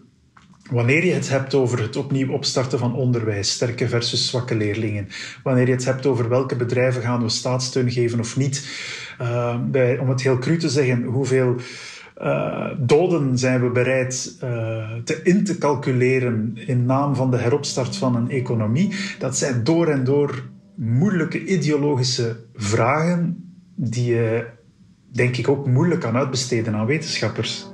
wanneer 0.72 1.06
je 1.06 1.14
het 1.14 1.30
hebt 1.30 1.54
over 1.54 1.82
het 1.82 1.96
opnieuw 1.96 2.32
opstarten 2.32 2.80
van 2.80 2.96
onderwijs, 2.96 3.52
sterke 3.52 3.88
versus 3.88 4.28
zwakke 4.28 4.56
leerlingen, 4.56 5.08
wanneer 5.44 5.68
je 5.68 5.74
het 5.74 5.86
hebt 5.86 6.06
over 6.06 6.30
welke 6.30 6.56
bedrijven 6.56 7.02
gaan 7.02 7.22
we 7.22 7.30
staatssteun 7.30 7.92
geven 7.92 8.20
of 8.20 8.38
niet, 8.38 8.68
uh, 9.22 9.56
bij, 9.70 9.98
om 9.98 10.10
het 10.10 10.22
heel 10.22 10.38
cru 10.38 10.58
te 10.58 10.70
zeggen, 10.70 11.04
hoeveel 11.04 11.56
uh, 12.18 12.68
doden 12.78 13.38
zijn 13.38 13.62
we 13.62 13.70
bereid 13.70 14.38
uh, 14.44 14.94
te 15.04 15.20
in 15.24 15.44
te 15.44 15.58
calculeren 15.58 16.54
in 16.56 16.86
naam 16.86 17.16
van 17.16 17.32
de 17.32 17.38
heropstart 17.38 17.96
van 17.96 18.16
een 18.16 18.30
economie. 18.30 18.96
Dat 19.20 19.38
zijn 19.38 19.64
door 19.64 19.88
en 19.88 20.04
door 20.04 20.50
moeilijke 20.76 21.46
ideologische 21.46 22.40
vragen 22.56 23.52
die 23.76 24.06
je, 24.06 24.46
denk 25.12 25.38
ik, 25.38 25.48
ook 25.48 25.68
moeilijk 25.68 26.02
kan 26.02 26.16
uitbesteden 26.16 26.76
aan 26.76 26.86
wetenschappers. 26.86 27.70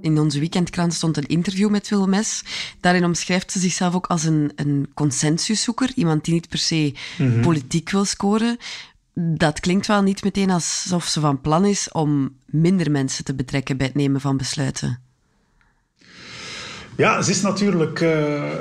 In 0.00 0.18
onze 0.18 0.38
weekendkrant 0.38 0.94
stond 0.94 1.16
een 1.16 1.26
interview 1.26 1.70
met 1.70 1.88
Wilmes. 1.88 2.44
Daarin 2.80 3.04
omschrijft 3.04 3.52
ze 3.52 3.58
zichzelf 3.58 3.94
ook 3.94 4.06
als 4.06 4.24
een, 4.24 4.52
een 4.56 4.88
consensuszoeker. 4.94 5.90
Iemand 5.94 6.24
die 6.24 6.34
niet 6.34 6.48
per 6.48 6.58
se 6.58 6.94
mm 7.18 7.32
-hmm. 7.32 7.40
politiek 7.40 7.90
wil 7.90 8.04
scoren, 8.04 8.56
dat 9.20 9.60
klinkt 9.60 9.86
wel 9.86 10.02
niet 10.02 10.24
meteen 10.24 10.50
alsof 10.50 11.04
ze 11.04 11.20
van 11.20 11.40
plan 11.40 11.64
is 11.64 11.92
om 11.92 12.36
minder 12.46 12.90
mensen 12.90 13.24
te 13.24 13.34
betrekken 13.34 13.76
bij 13.76 13.86
het 13.86 13.94
nemen 13.94 14.20
van 14.20 14.36
besluiten. 14.36 15.00
Ja, 16.96 17.22
ze 17.22 17.30
is 17.30 17.40
natuurlijk 17.40 18.00
uh, 18.00 18.10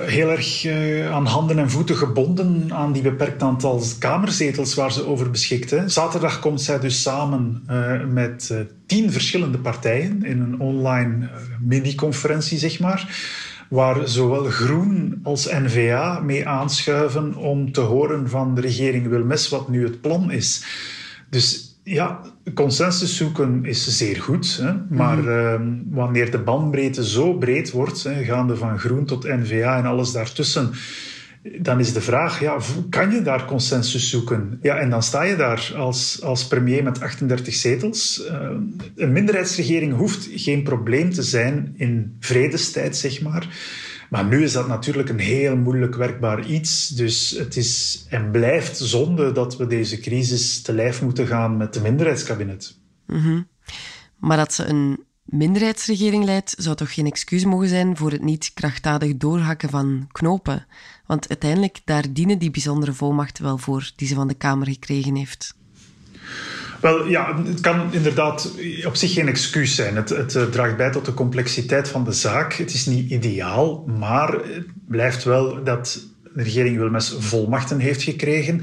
heel 0.05 0.29
erg 0.29 0.65
uh, 0.65 1.11
aan 1.11 1.25
handen 1.25 1.59
en 1.59 1.69
voeten 1.69 1.95
gebonden 1.95 2.73
aan 2.73 2.91
die 2.91 3.01
beperkt 3.01 3.41
aantal 3.41 3.81
kamerzetels 3.99 4.73
waar 4.73 4.91
ze 4.91 5.05
over 5.05 5.31
beschikt. 5.31 5.75
Zaterdag 5.85 6.39
komt 6.39 6.61
zij 6.61 6.79
dus 6.79 7.01
samen 7.01 7.63
uh, 7.69 8.03
met 8.05 8.53
tien 8.85 9.11
verschillende 9.11 9.57
partijen 9.57 10.23
in 10.23 10.39
een 10.39 10.59
online 10.59 11.29
mini-conferentie, 11.59 12.57
zeg 12.57 12.79
maar 12.79 13.15
waar 13.69 14.07
zowel 14.07 14.43
Groen 14.43 15.19
als 15.23 15.45
N-VA 15.45 16.19
mee 16.19 16.47
aanschuiven 16.47 17.35
om 17.35 17.71
te 17.71 17.81
horen 17.81 18.29
van 18.29 18.55
de 18.55 18.61
regering 18.61 19.07
Wilmes 19.07 19.49
wat 19.49 19.69
nu 19.69 19.83
het 19.83 20.01
plan 20.01 20.31
is. 20.31 20.65
Dus 21.29 21.79
ja, 21.83 22.21
consensus 22.53 23.17
zoeken 23.17 23.65
is 23.65 23.97
zeer 23.97 24.21
goed. 24.21 24.59
Hè? 24.61 24.73
Maar 24.89 25.17
mm 25.17 25.27
-hmm. 25.27 25.87
uh, 25.89 25.95
wanneer 25.95 26.31
de 26.31 26.39
bandbreedte 26.39 27.05
zo 27.07 27.33
breed 27.33 27.71
wordt, 27.71 28.03
hè, 28.03 28.23
gaande 28.23 28.55
van 28.55 28.79
Groen 28.79 29.05
tot 29.05 29.23
N-VA 29.23 29.77
en 29.77 29.85
alles 29.85 30.11
daartussen 30.11 30.71
dan 31.61 31.79
is 31.79 31.93
de 31.93 32.01
vraag, 32.01 32.39
ja, 32.39 32.57
kan 32.89 33.11
je 33.11 33.21
daar 33.21 33.45
consensus 33.45 34.09
zoeken? 34.09 34.59
Ja, 34.61 34.77
en 34.77 34.89
dan 34.89 35.03
sta 35.03 35.23
je 35.23 35.35
daar 35.35 35.73
als, 35.75 36.21
als 36.21 36.47
premier 36.47 36.83
met 36.83 37.01
38 37.01 37.53
zetels. 37.53 38.27
Uh, 38.31 38.49
een 38.95 39.11
minderheidsregering 39.11 39.93
hoeft 39.93 40.27
geen 40.31 40.63
probleem 40.63 41.13
te 41.13 41.23
zijn 41.23 41.73
in 41.77 42.15
vredestijd, 42.19 42.97
zeg 42.97 43.21
maar. 43.21 43.47
Maar 44.09 44.25
nu 44.25 44.43
is 44.43 44.51
dat 44.51 44.67
natuurlijk 44.67 45.09
een 45.09 45.19
heel 45.19 45.57
moeilijk 45.57 45.95
werkbaar 45.95 46.45
iets. 46.45 46.87
Dus 46.87 47.29
het 47.29 47.55
is 47.55 48.05
en 48.09 48.31
blijft 48.31 48.77
zonde 48.77 49.31
dat 49.31 49.57
we 49.57 49.67
deze 49.67 49.99
crisis 49.99 50.61
te 50.61 50.73
lijf 50.73 51.01
moeten 51.01 51.27
gaan 51.27 51.57
met 51.57 51.73
de 51.73 51.81
minderheidskabinet. 51.81 52.77
-hmm. 53.05 53.47
Maar 54.17 54.37
dat 54.37 54.53
ze 54.53 54.65
een 54.65 55.05
minderheidsregering 55.23 56.25
leidt, 56.25 56.55
zou 56.57 56.75
toch 56.75 56.93
geen 56.93 57.05
excuus 57.05 57.45
mogen 57.45 57.67
zijn 57.67 57.97
voor 57.97 58.11
het 58.11 58.23
niet 58.23 58.51
krachtdadig 58.53 59.17
doorhakken 59.17 59.69
van 59.69 60.07
knopen? 60.11 60.65
Want 61.07 61.29
uiteindelijk, 61.29 61.79
daar 61.85 62.05
dienen 62.09 62.37
die 62.37 62.51
bijzondere 62.51 62.93
volmachten 62.93 63.43
wel 63.43 63.57
voor 63.57 63.91
die 63.95 64.07
ze 64.07 64.15
van 64.15 64.27
de 64.27 64.33
Kamer 64.33 64.67
gekregen 64.67 65.15
heeft. 65.15 65.55
Wel 66.81 67.07
ja, 67.07 67.43
het 67.43 67.59
kan 67.59 67.93
inderdaad 67.93 68.51
op 68.85 68.95
zich 68.95 69.13
geen 69.13 69.27
excuus 69.27 69.75
zijn. 69.75 69.95
Het, 69.95 70.09
het, 70.09 70.35
eh, 70.35 70.43
draagt 70.43 70.77
bij 70.77 70.91
tot 70.91 71.05
de 71.05 71.13
complexiteit 71.13 71.89
van 71.89 72.03
de 72.03 72.11
zaak. 72.11 72.53
Het 72.53 72.73
is 72.73 72.85
niet 72.85 73.11
ideaal, 73.11 73.85
maar 73.97 74.33
het 74.33 74.67
blijft 74.87 75.23
wel 75.23 75.63
dat 75.63 76.05
de 76.37 76.43
regering 76.43 76.77
Wilmes 76.77 77.15
volmachten 77.19 77.79
heeft 77.79 78.03
gekregen. 78.03 78.61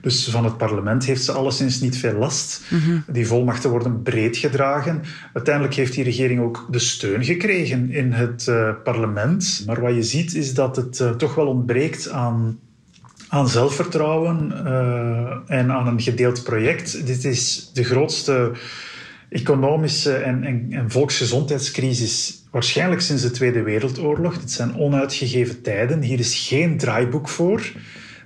Dus 0.00 0.28
van 0.28 0.44
het 0.44 0.56
parlement 0.56 1.04
heeft 1.04 1.24
ze 1.24 1.32
alleszins 1.32 1.80
niet 1.80 1.96
veel 1.96 2.18
last. 2.18 2.62
Mm 2.68 2.80
-hmm. 2.80 3.04
Die 3.06 3.26
volmachten 3.26 3.70
worden 3.70 4.02
breed 4.02 4.36
gedragen. 4.36 5.02
Uiteindelijk 5.32 5.74
heeft 5.74 5.92
die 5.92 6.04
regering 6.04 6.40
ook 6.40 6.66
de 6.70 6.78
steun 6.78 7.24
gekregen 7.24 7.90
in 7.90 8.12
het 8.12 8.46
uh, 8.48 8.70
parlement. 8.84 9.62
Maar 9.66 9.80
wat 9.80 9.94
je 9.94 10.02
ziet 10.02 10.34
is 10.34 10.54
dat 10.54 10.76
het 10.76 10.98
uh, 10.98 11.10
toch 11.10 11.34
wel 11.34 11.46
ontbreekt 11.46 12.10
aan 12.10 12.58
aan 13.28 13.48
zelfvertrouwen 13.48 14.52
uh, 14.66 15.56
en 15.58 15.72
aan 15.72 15.86
een 15.86 16.00
gedeeld 16.00 16.42
project. 16.42 17.06
Dit 17.06 17.24
is 17.24 17.70
de 17.72 17.84
grootste 17.84 18.52
economische 19.32 20.14
en, 20.14 20.44
en, 20.44 20.66
en, 20.70 20.90
volksgezondheidscrisis 20.90 22.42
waarschijnlijk 22.50 23.00
sinds 23.00 23.22
de 23.22 23.30
Tweede 23.30 23.62
Wereldoorlog. 23.62 24.38
Dit 24.38 24.50
zijn 24.50 24.76
onuitgegeven 24.76 25.62
tijden. 25.62 26.02
Hier 26.02 26.18
is 26.18 26.46
geen 26.48 26.78
draaiboek 26.78 27.28
voor. 27.28 27.72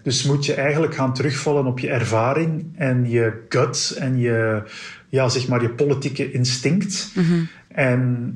Dus 0.02 0.22
moet 0.22 0.46
je 0.46 0.54
eigenlijk 0.54 0.94
gaan 0.94 1.14
terugvallen 1.14 1.66
op 1.66 1.78
je 1.78 1.88
ervaring 1.88 2.64
en 2.76 3.10
je 3.10 3.44
gut 3.48 3.96
en 3.98 4.18
je, 4.18 4.62
ja, 5.08 5.28
zeg 5.28 5.48
maar, 5.48 5.62
je 5.62 5.70
politieke 5.70 6.32
instinct. 6.32 7.10
Mm 7.14 7.24
-hmm. 7.24 7.48
En 7.68 8.34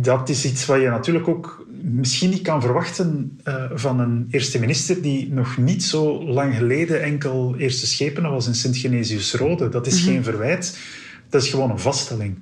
dat 0.00 0.28
is 0.28 0.44
iets 0.44 0.66
wat 0.66 0.80
je 0.80 0.88
natuurlijk 0.88 1.28
ook 1.28 1.66
misschien 1.82 2.30
niet 2.30 2.42
kan 2.42 2.60
verwachten 2.60 3.38
uh, 3.44 3.64
van 3.74 4.00
een 4.00 4.28
eerste 4.30 4.58
minister 4.58 5.02
die 5.02 5.32
nog 5.32 5.56
niet 5.56 5.82
zo 5.82 6.24
lang 6.24 6.54
geleden 6.54 7.02
enkel 7.02 7.54
eerste 7.58 7.86
schepenen 7.86 8.30
was 8.30 8.46
in 8.46 8.54
Sint-Genesius-Rode. 8.54 9.68
Dat 9.68 9.86
is 9.86 10.00
mm 10.00 10.04
-hmm. 10.04 10.14
geen 10.14 10.24
verwijt, 10.24 10.78
dat 11.34 11.42
is 11.42 11.50
gewoon 11.50 11.70
een 11.70 11.78
vaststelling. 11.78 12.38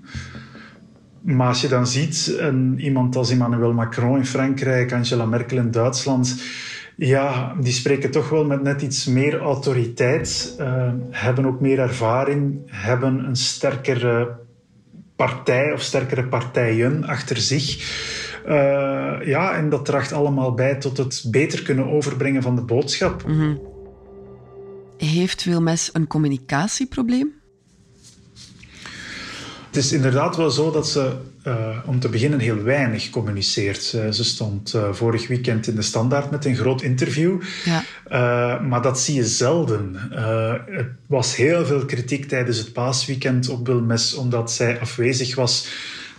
Maar 1.20 1.48
als 1.48 1.60
je 1.60 1.68
dan 1.68 1.86
ziet 1.86 2.34
een, 2.38 2.80
iemand 2.80 3.16
als 3.16 3.30
Emmanuel 3.30 3.72
Macron 3.72 4.16
in 4.16 4.26
Frankrijk, 4.26 4.92
Angela 4.92 5.24
Merkel 5.24 5.58
in 5.58 5.70
Duitsland, 5.70 6.42
ja, 6.96 7.54
die 7.60 7.72
spreken 7.72 8.10
toch 8.10 8.28
wel 8.28 8.44
met 8.44 8.62
net 8.62 8.82
iets 8.82 9.06
meer 9.06 9.40
autoriteit, 9.40 10.56
uh, 10.60 10.92
hebben 11.10 11.46
ook 11.46 11.60
meer 11.60 11.78
ervaring, 11.78 12.60
hebben 12.66 13.24
een 13.24 13.36
sterkere 13.36 14.36
partij 15.16 15.72
of 15.72 15.80
sterkere 15.80 16.24
partijen 16.24 17.04
achter 17.04 17.36
zich. 17.36 17.76
Uh, 18.46 18.52
ja, 19.24 19.54
en 19.54 19.68
dat 19.68 19.84
draagt 19.84 20.12
allemaal 20.12 20.54
bij 20.54 20.74
tot 20.74 20.96
het 20.96 21.24
beter 21.30 21.62
kunnen 21.62 21.86
overbrengen 21.86 22.42
van 22.42 22.56
de 22.56 22.62
boodschap. 22.62 23.22
-hmm. 23.22 23.60
Heeft 24.96 25.44
Wilmes 25.44 25.90
een 25.92 26.06
communicatieprobleem? 26.06 27.41
Het 29.72 29.84
is 29.84 29.92
inderdaad 29.92 30.36
wel 30.36 30.50
zo 30.50 30.70
dat 30.70 30.88
ze 30.88 31.12
uh, 31.46 31.78
om 31.86 32.00
te 32.00 32.08
beginnen 32.08 32.38
heel 32.38 32.62
weinig 32.62 33.10
communiceert. 33.10 33.92
Uh, 33.96 34.10
ze 34.10 34.24
stond 34.24 34.74
uh, 34.74 34.92
vorig 34.92 35.28
weekend 35.28 35.66
in 35.66 35.74
de 35.74 35.82
Standaard 35.82 36.30
met 36.30 36.44
een 36.44 36.56
groot 36.56 36.82
interview. 36.82 37.40
Ja. 37.64 38.58
maar 38.58 38.82
dat 38.82 39.00
zie 39.00 39.14
je 39.14 39.26
zelden. 39.26 39.96
het 40.66 40.86
was 41.06 41.36
heel 41.36 41.66
veel 41.66 41.84
kritiek 41.84 42.28
tijdens 42.28 42.58
het 42.58 42.72
paasweekend 42.72 43.48
op 43.48 43.66
Wilmes 43.66 44.14
omdat 44.14 44.52
zij 44.52 44.80
afwezig 44.80 45.34
was. 45.34 45.68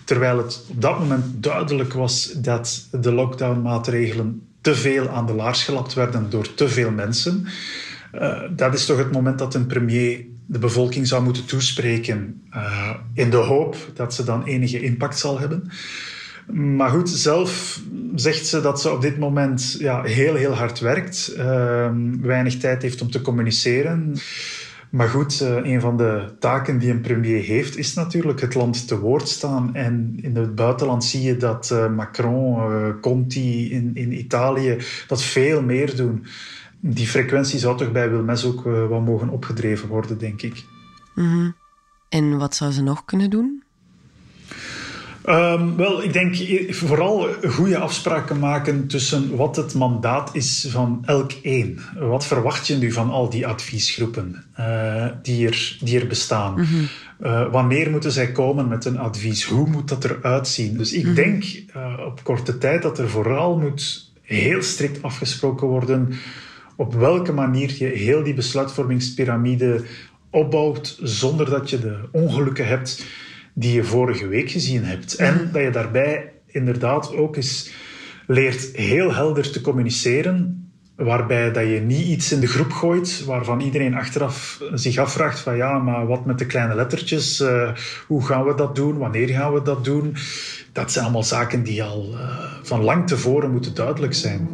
Terwijl 0.04 0.38
het 0.38 0.64
op 0.70 0.82
dat 0.82 1.00
moment 1.00 1.26
duidelijk 1.44 1.94
was 1.94 2.32
dat 2.36 2.88
de 2.92 3.12
lockdownmaatregelen 3.12 4.48
te 4.62 4.76
veel 4.76 5.10
aan 5.10 5.26
de 5.26 5.34
laars 5.34 5.64
gelapt 5.64 5.94
werden 5.94 6.30
door 6.30 6.54
te 6.54 6.68
veel 6.68 6.92
mensen. 6.92 7.48
dat 8.50 8.74
is 8.74 8.86
toch 8.86 8.98
het 8.98 9.12
moment 9.12 9.40
dat 9.40 9.54
een 9.54 9.68
premier 9.68 10.26
de 10.54 10.60
bevolking 10.60 11.08
zou 11.08 11.24
moeten 11.24 11.46
toespreken 11.46 12.42
uh, 12.56 12.90
in 13.14 13.30
de 13.30 13.38
hoop 13.38 13.76
dat 13.94 14.14
ze 14.14 14.24
dan 14.24 14.44
enige 14.44 14.82
impact 14.82 15.20
zal 15.20 15.40
hebben. 15.40 15.72
Maar 16.52 16.90
goed, 16.90 17.10
zelf 17.10 17.82
zegt 18.16 18.46
ze 18.46 18.62
dat 18.62 18.82
ze 18.82 18.92
op 18.92 19.02
dit 19.02 19.18
moment 19.18 19.76
ja, 19.80 20.04
heel, 20.04 20.36
heel 20.36 20.52
hard 20.52 20.80
werkt. 20.80 21.34
Uh, 21.38 21.92
weinig 22.22 22.58
tijd 22.58 22.82
heeft 22.82 23.02
om 23.02 23.12
te 23.12 23.22
communiceren. 23.22 24.16
Maar 24.90 25.08
goed, 25.08 25.42
uh, 25.42 25.56
een 25.64 25.82
van 25.82 25.98
de 25.98 26.26
taken 26.40 26.80
die 26.80 26.92
een 26.92 27.02
premier 27.02 27.44
heeft, 27.44 27.78
is 27.78 27.94
natuurlijk 27.94 28.42
het 28.42 28.56
land 28.56 28.88
te 28.88 29.00
woord 29.00 29.28
staan. 29.28 29.76
En 29.76 30.18
in 30.22 30.36
het 30.36 30.56
buitenland 30.56 31.04
zie 31.04 31.22
je 31.22 31.38
dat 31.38 31.70
uh, 31.74 31.90
Macron, 31.90 33.00
Conti 33.02 33.72
in, 33.72 33.92
in 33.94 34.18
Italië 34.18 34.78
dat 35.08 35.24
veel 35.24 35.62
meer 35.62 35.96
doen 35.96 36.26
die 36.86 37.08
frequentie 37.08 37.60
zou 37.60 37.78
toch 37.78 37.92
bij 37.92 38.10
Wilmes 38.10 38.46
ook 38.46 38.66
uh, 38.66 38.88
wel 38.88 39.02
mogen 39.02 39.30
opgedreven 39.30 39.88
worden, 39.88 40.18
denk 40.18 40.42
ik. 40.42 40.66
Mhm. 41.16 41.50
En 42.10 42.38
wat 42.38 42.56
zou 42.56 42.72
ze 42.72 42.82
nog 42.82 43.06
kunnen 43.06 43.30
doen? 43.30 43.64
Um, 45.30 45.76
wel, 45.76 46.04
ik 46.04 46.14
denk 46.14 46.36
vooral 46.74 47.28
goede 47.48 47.78
afspraken 47.78 48.40
maken 48.40 48.88
tussen 48.88 49.36
wat 49.36 49.56
het 49.56 49.74
mandaat 49.74 50.36
is 50.36 50.68
van 50.70 51.04
elk 51.06 51.32
één. 51.32 51.80
Wat 52.00 52.26
verwacht 52.26 52.68
je 52.68 52.76
nu 52.76 52.92
van 52.92 53.10
al 53.10 53.30
die 53.30 53.48
adviesgroepen 53.48 54.46
uh, 54.60 55.06
die, 55.22 55.48
er, 55.48 55.78
die 55.80 56.00
er 56.00 56.08
bestaan? 56.08 56.54
Mm 56.54 56.64
-hmm. 56.64 56.88
uh, 57.24 57.52
wanneer 57.52 57.90
moeten 57.90 58.12
zij 58.12 58.32
komen 58.32 58.68
met 58.68 58.86
een 58.86 59.00
advies? 59.00 59.44
Hoe 59.44 59.70
moet 59.70 59.90
dat 59.90 60.04
eruit 60.04 60.48
zien? 60.48 60.78
Dus 60.78 60.94
ik 60.94 61.02
mm 61.02 61.06
-hmm. 61.06 61.16
denk 61.16 61.44
op 62.08 62.24
korte 62.24 62.58
tijd 62.58 62.82
dat 62.82 63.00
er 63.00 63.10
vooral 63.10 63.58
moet 63.58 64.12
heel 64.22 64.62
strikt 64.62 65.04
afgesproken 65.04 65.68
worden 65.68 66.14
op 66.76 66.94
welke 66.94 67.34
manier 67.34 67.76
je 67.78 67.86
heel 67.86 68.24
die 68.24 68.34
besluitvormingspyramide 68.34 69.84
opbouwt 70.30 71.00
zonder 71.02 71.50
dat 71.50 71.70
je 71.70 71.80
de 71.80 72.00
ongelukken 72.12 72.68
hebt 72.68 73.06
die 73.54 73.74
je 73.74 73.84
vorige 73.84 74.28
week 74.28 74.52
gezien 74.52 74.84
hebt. 74.84 75.16
En 75.16 75.50
dat 75.52 75.62
je 75.62 75.70
daarbij 75.70 76.32
inderdaad 76.48 77.16
ook 77.16 77.36
eens 77.36 77.72
leert 78.28 78.76
heel 78.76 79.14
helder 79.14 79.52
te 79.52 79.62
communiceren, 79.62 80.68
waarbij 80.96 81.52
dat 81.52 81.64
je 81.64 81.80
niet 81.80 82.06
iets 82.06 82.32
in 82.32 82.40
de 82.40 82.48
groep 82.48 82.72
gooit 82.72 83.26
waarvan 83.26 83.60
iedereen 83.60 83.96
achteraf 83.96 84.62
zich 84.74 84.98
afvraagt 84.98 85.40
van 85.40 85.56
ja, 85.56 85.78
maar 85.78 86.08
wat 86.08 86.26
met 86.26 86.40
de 86.40 86.46
kleine 86.46 86.76
lettertjes, 86.76 87.42
uh, 87.42 87.70
hoe 88.08 88.26
gaan 88.26 88.46
we 88.46 88.56
dat 88.56 88.76
doen, 88.76 88.98
wanneer 88.98 89.28
gaan 89.28 89.54
we 89.54 89.62
dat 89.62 89.86
doen? 89.86 90.16
Dat 90.72 90.92
zijn 90.92 91.04
allemaal 91.04 91.24
zaken 91.24 91.64
die 91.64 91.84
al 91.84 92.10
uh, 92.14 92.20
van 92.64 92.82
lang 92.82 93.08
tevoren 93.08 93.52
moeten 93.52 93.76
duidelijk 93.76 94.14
zijn. 94.14 94.50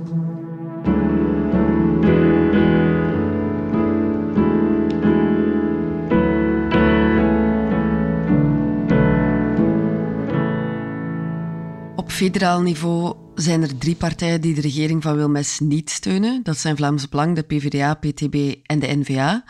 Federaal 12.19 12.61
niveau 12.61 13.15
zijn 13.35 13.61
er 13.61 13.77
drie 13.77 13.95
partijen 13.95 14.41
die 14.41 14.53
de 14.53 14.61
regering 14.61 15.03
van 15.03 15.15
Wilmes 15.15 15.59
niet 15.59 15.89
steunen. 15.89 16.39
Dat 16.43 16.57
zijn 16.57 16.75
Vlaams 16.75 17.09
Belang, 17.09 17.35
de 17.35 17.41
PvdA, 17.41 17.93
PTB 17.93 18.55
en 18.65 18.79
de 18.79 18.87
N-VA. 18.87 19.43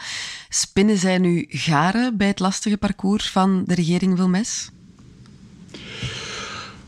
Spinnen 0.49 0.97
zij 0.97 1.17
nu 1.17 1.45
garen 1.47 2.17
bij 2.17 2.27
het 2.27 2.39
lastige 2.39 2.77
parcours 2.77 3.29
van 3.29 3.63
de 3.65 3.73
regering 3.73 4.15
Wilmes? 4.15 4.69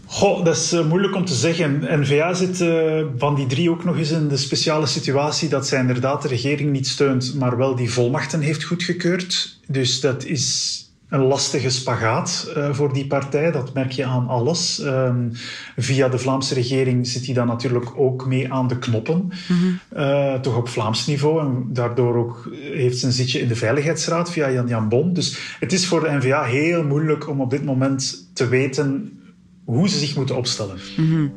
Goh, 0.06 0.46
dat 0.46 0.56
is 0.56 0.74
uh, 0.74 0.88
moeilijk 0.88 1.16
om 1.16 1.26
te 1.26 1.34
zeggen. 1.34 2.02
N-VA 2.02 2.34
zit 2.34 2.62
uh, 2.62 3.06
van 3.18 3.36
die 3.36 3.48
drie 3.48 3.70
ook 3.70 3.84
nog 3.84 3.98
eens 3.98 4.12
in 4.12 4.28
de 4.28 4.38
speciale 4.38 4.86
situatie 4.86 5.50
dat 5.50 5.68
zij 5.68 5.80
inderdaad 5.80 6.22
de 6.22 6.28
regering 6.28 6.72
niet 6.72 6.88
steunt, 6.88 7.36
maar 7.36 7.58
wel 7.58 7.76
die 7.76 7.92
volmachten 7.92 8.42
heeft 8.42 8.64
goedgekeurd. 8.64 9.60
Dus 9.68 10.00
dat 10.00 10.26
is 10.26 10.80
een 11.12 11.22
lastige 11.22 11.70
spagaat 11.70 12.52
uh, 12.58 12.74
voor 12.74 12.94
die 12.94 13.08
partij. 13.08 13.52
Dat 13.52 13.74
merk 13.74 13.92
je 13.92 14.06
aan 14.06 14.28
alles. 14.28 14.80
Um, 14.80 15.32
via 15.78 16.10
de 16.10 16.18
Vlaamse 16.18 16.54
regering 16.54 17.08
zit 17.08 17.26
hij 17.26 17.34
dan 17.34 17.48
natuurlijk 17.48 17.92
ook 17.96 18.26
mee 18.26 18.54
aan 18.54 18.68
de 18.68 18.80
knoppen. 18.80 19.18
Mm 19.18 19.58
-hmm. 19.58 19.80
uh, 19.98 20.34
toch 20.34 20.58
op 20.58 20.70
Vlaams 20.70 21.08
niveau. 21.08 21.40
En 21.40 21.66
daardoor 21.68 22.16
ook 22.16 22.50
heeft 22.52 23.04
een 23.04 23.12
zitje 23.12 23.40
in 23.40 23.48
de 23.48 23.56
Veiligheidsraad 23.56 24.32
via 24.32 24.52
Jan 24.52 24.68
Jan 24.68 24.90
Bon. 24.90 25.14
Dus 25.14 25.56
het 25.60 25.74
is 25.74 25.88
voor 25.88 26.02
de 26.02 26.12
NVA 26.12 26.44
heel 26.44 26.84
moeilijk 26.84 27.30
om 27.30 27.42
op 27.42 27.50
dit 27.50 27.66
moment 27.66 28.30
te 28.34 28.48
weten 28.48 29.20
hoe 29.66 29.90
ze 29.90 29.98
zich 29.98 30.16
moeten 30.16 30.38
opstellen. 30.38 30.78
Mm 30.98 31.12
-hmm. 31.12 31.34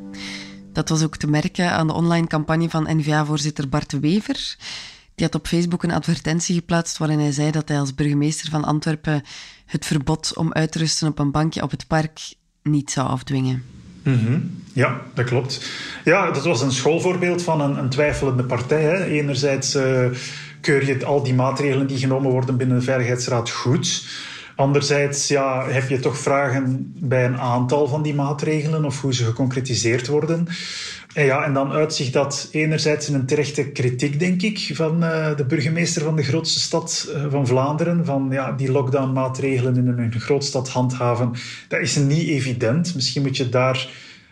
Dat 0.72 0.88
was 0.88 1.02
ook 1.02 1.16
te 1.16 1.26
merken 1.26 1.70
aan 1.70 1.86
de 1.86 1.92
online 1.92 2.26
campagne 2.26 2.70
van 2.70 2.96
NVA-voorzitter 2.96 3.68
Bart 3.68 3.92
Wever. 4.00 4.56
Die 5.14 5.26
had 5.26 5.34
op 5.34 5.46
Facebook 5.46 5.82
een 5.82 5.92
advertentie 5.92 6.54
geplaatst 6.54 6.98
waarin 6.98 7.18
hij 7.18 7.32
zei 7.32 7.50
dat 7.50 7.68
hij 7.68 7.78
als 7.78 7.94
burgemeester 7.94 8.50
van 8.50 8.64
Antwerpen 8.64 9.22
het 9.64 9.86
verbod 9.86 10.36
om 10.36 10.52
uit 10.52 10.72
te 10.72 10.78
rusten 10.78 11.08
op 11.08 11.18
een 11.18 11.30
bankje 11.30 11.62
op 11.62 11.70
het 11.70 11.86
park 11.86 12.20
niet 12.62 12.90
zou 12.90 13.08
afdwingen. 13.08 13.62
Mm. 14.02 14.62
Ja, 14.72 15.00
dat 15.14 15.24
klopt. 15.24 15.70
Ja, 16.04 16.30
dat 16.30 16.44
was 16.44 16.60
een 16.60 16.72
schoolvoorbeeld 16.72 17.42
van 17.42 17.60
een, 17.60 17.78
een 17.78 17.88
twijfelende 17.88 18.44
partij. 18.44 18.82
Hè. 18.82 19.04
Enerzijds 19.04 19.76
uh, 19.76 20.06
keur 20.60 20.86
je 20.86 21.04
al 21.04 21.22
die 21.22 21.34
maatregelen 21.34 21.86
die 21.86 21.98
genomen 21.98 22.30
worden 22.30 22.56
binnen 22.56 22.78
de 22.78 22.84
Veiligheidsraad 22.84 23.50
goed. 23.50 24.06
Anderzijds 24.56 25.28
ja, 25.28 25.66
heb 25.68 25.88
je 25.88 25.98
toch 25.98 26.18
vragen 26.18 26.92
bij 26.98 27.24
een 27.24 27.38
aantal 27.38 27.88
van 27.88 28.02
die 28.02 28.14
maatregelen 28.14 28.84
of 28.84 29.00
hoe 29.00 29.14
ze 29.14 29.24
geconcretiseerd 29.24 30.06
worden. 30.06 30.48
Ja, 31.14 31.44
en 31.44 31.52
dan 31.52 31.72
uitzicht 31.72 32.12
dat 32.12 32.48
enerzijds 32.50 33.08
in 33.08 33.14
een 33.14 33.26
terechte 33.26 33.70
kritiek, 33.70 34.18
denk 34.18 34.42
ik, 34.42 34.70
van 34.72 35.04
uh, 35.04 35.36
de 35.36 35.44
burgemeester 35.44 36.02
van 36.02 36.16
de 36.16 36.22
grootste 36.22 36.60
stad 36.60 37.12
uh, 37.14 37.24
van 37.30 37.46
Vlaanderen. 37.46 38.04
Van 38.04 38.28
ja, 38.30 38.52
die 38.52 38.72
lockdownmaatregelen 38.72 39.76
in 39.76 39.86
een 39.86 40.20
grootstad 40.20 40.68
handhaven. 40.68 41.32
Dat 41.68 41.80
is 41.80 41.96
niet 41.96 42.28
evident. 42.28 42.94
Misschien 42.94 43.22
moet 43.22 43.36
je 43.36 43.48
daar 43.48 43.88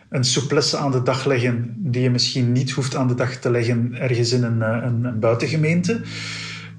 een 0.09 0.23
souplesse 0.23 0.77
aan 0.77 0.91
de 0.91 1.03
dag 1.03 1.25
leggen 1.25 1.73
die 1.77 2.01
je 2.01 2.09
misschien 2.09 2.51
niet 2.51 2.71
hoeft 2.71 2.95
aan 2.95 3.07
de 3.07 3.15
dag 3.15 3.35
te 3.35 3.51
leggen 3.51 3.95
ergens 3.95 4.31
in 4.31 4.43
een, 4.43 4.61
eh, 4.61 4.83
een 4.83 5.19
buitengemeente. 5.19 6.01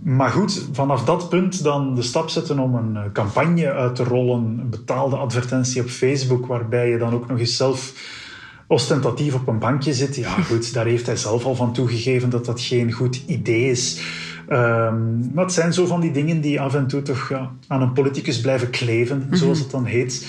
Maar 0.02 0.30
goed, 0.30 0.68
vanaf 0.72 1.04
dat 1.04 1.28
punt 1.28 1.62
dan 1.62 1.94
de 1.94 2.02
stap 2.02 2.28
zetten 2.28 2.58
om 2.58 2.74
een 2.74 3.12
campagne 3.12 3.72
uit 3.72 3.94
te 3.94 4.04
rollen, 4.04 4.58
een 4.58 4.70
betaalde 4.70 5.16
advertentie 5.16 5.82
op 5.82 5.88
Facebook, 5.88 6.46
waarbij 6.46 6.90
je 6.90 6.98
dan 6.98 7.14
ook 7.14 7.28
nog 7.28 7.38
eens 7.38 7.56
zelf 7.56 7.92
ostentatief 8.74 9.34
op 9.34 9.48
een 9.48 9.58
bankje 9.58 9.94
zit. 9.94 10.16
Ja, 10.16 10.30
goed, 10.30 10.74
daar 10.74 10.86
heeft 10.86 11.06
hij 11.06 11.16
zelf 11.16 11.44
al 11.44 11.54
van 11.54 11.72
toegegeven 11.72 12.30
dat 12.30 12.44
dat 12.44 12.60
geen 12.60 12.92
goed 12.92 13.22
idee 13.26 13.70
is. 13.70 14.02
Um, 14.48 15.30
maar 15.34 15.44
het 15.44 15.52
zijn 15.52 15.72
zo 15.72 15.86
van 15.86 16.00
die 16.00 16.10
dingen 16.10 16.40
die 16.40 16.60
af 16.60 16.74
en 16.74 16.86
toe 16.86 17.02
toch 17.02 17.28
ja, 17.28 17.50
aan 17.66 17.82
een 17.82 17.92
politicus 17.92 18.40
blijven 18.40 18.70
kleven, 18.70 19.24
mhm. 19.26 19.36
zoals 19.36 19.58
het 19.58 19.70
dan 19.70 19.84
heet. 19.84 20.26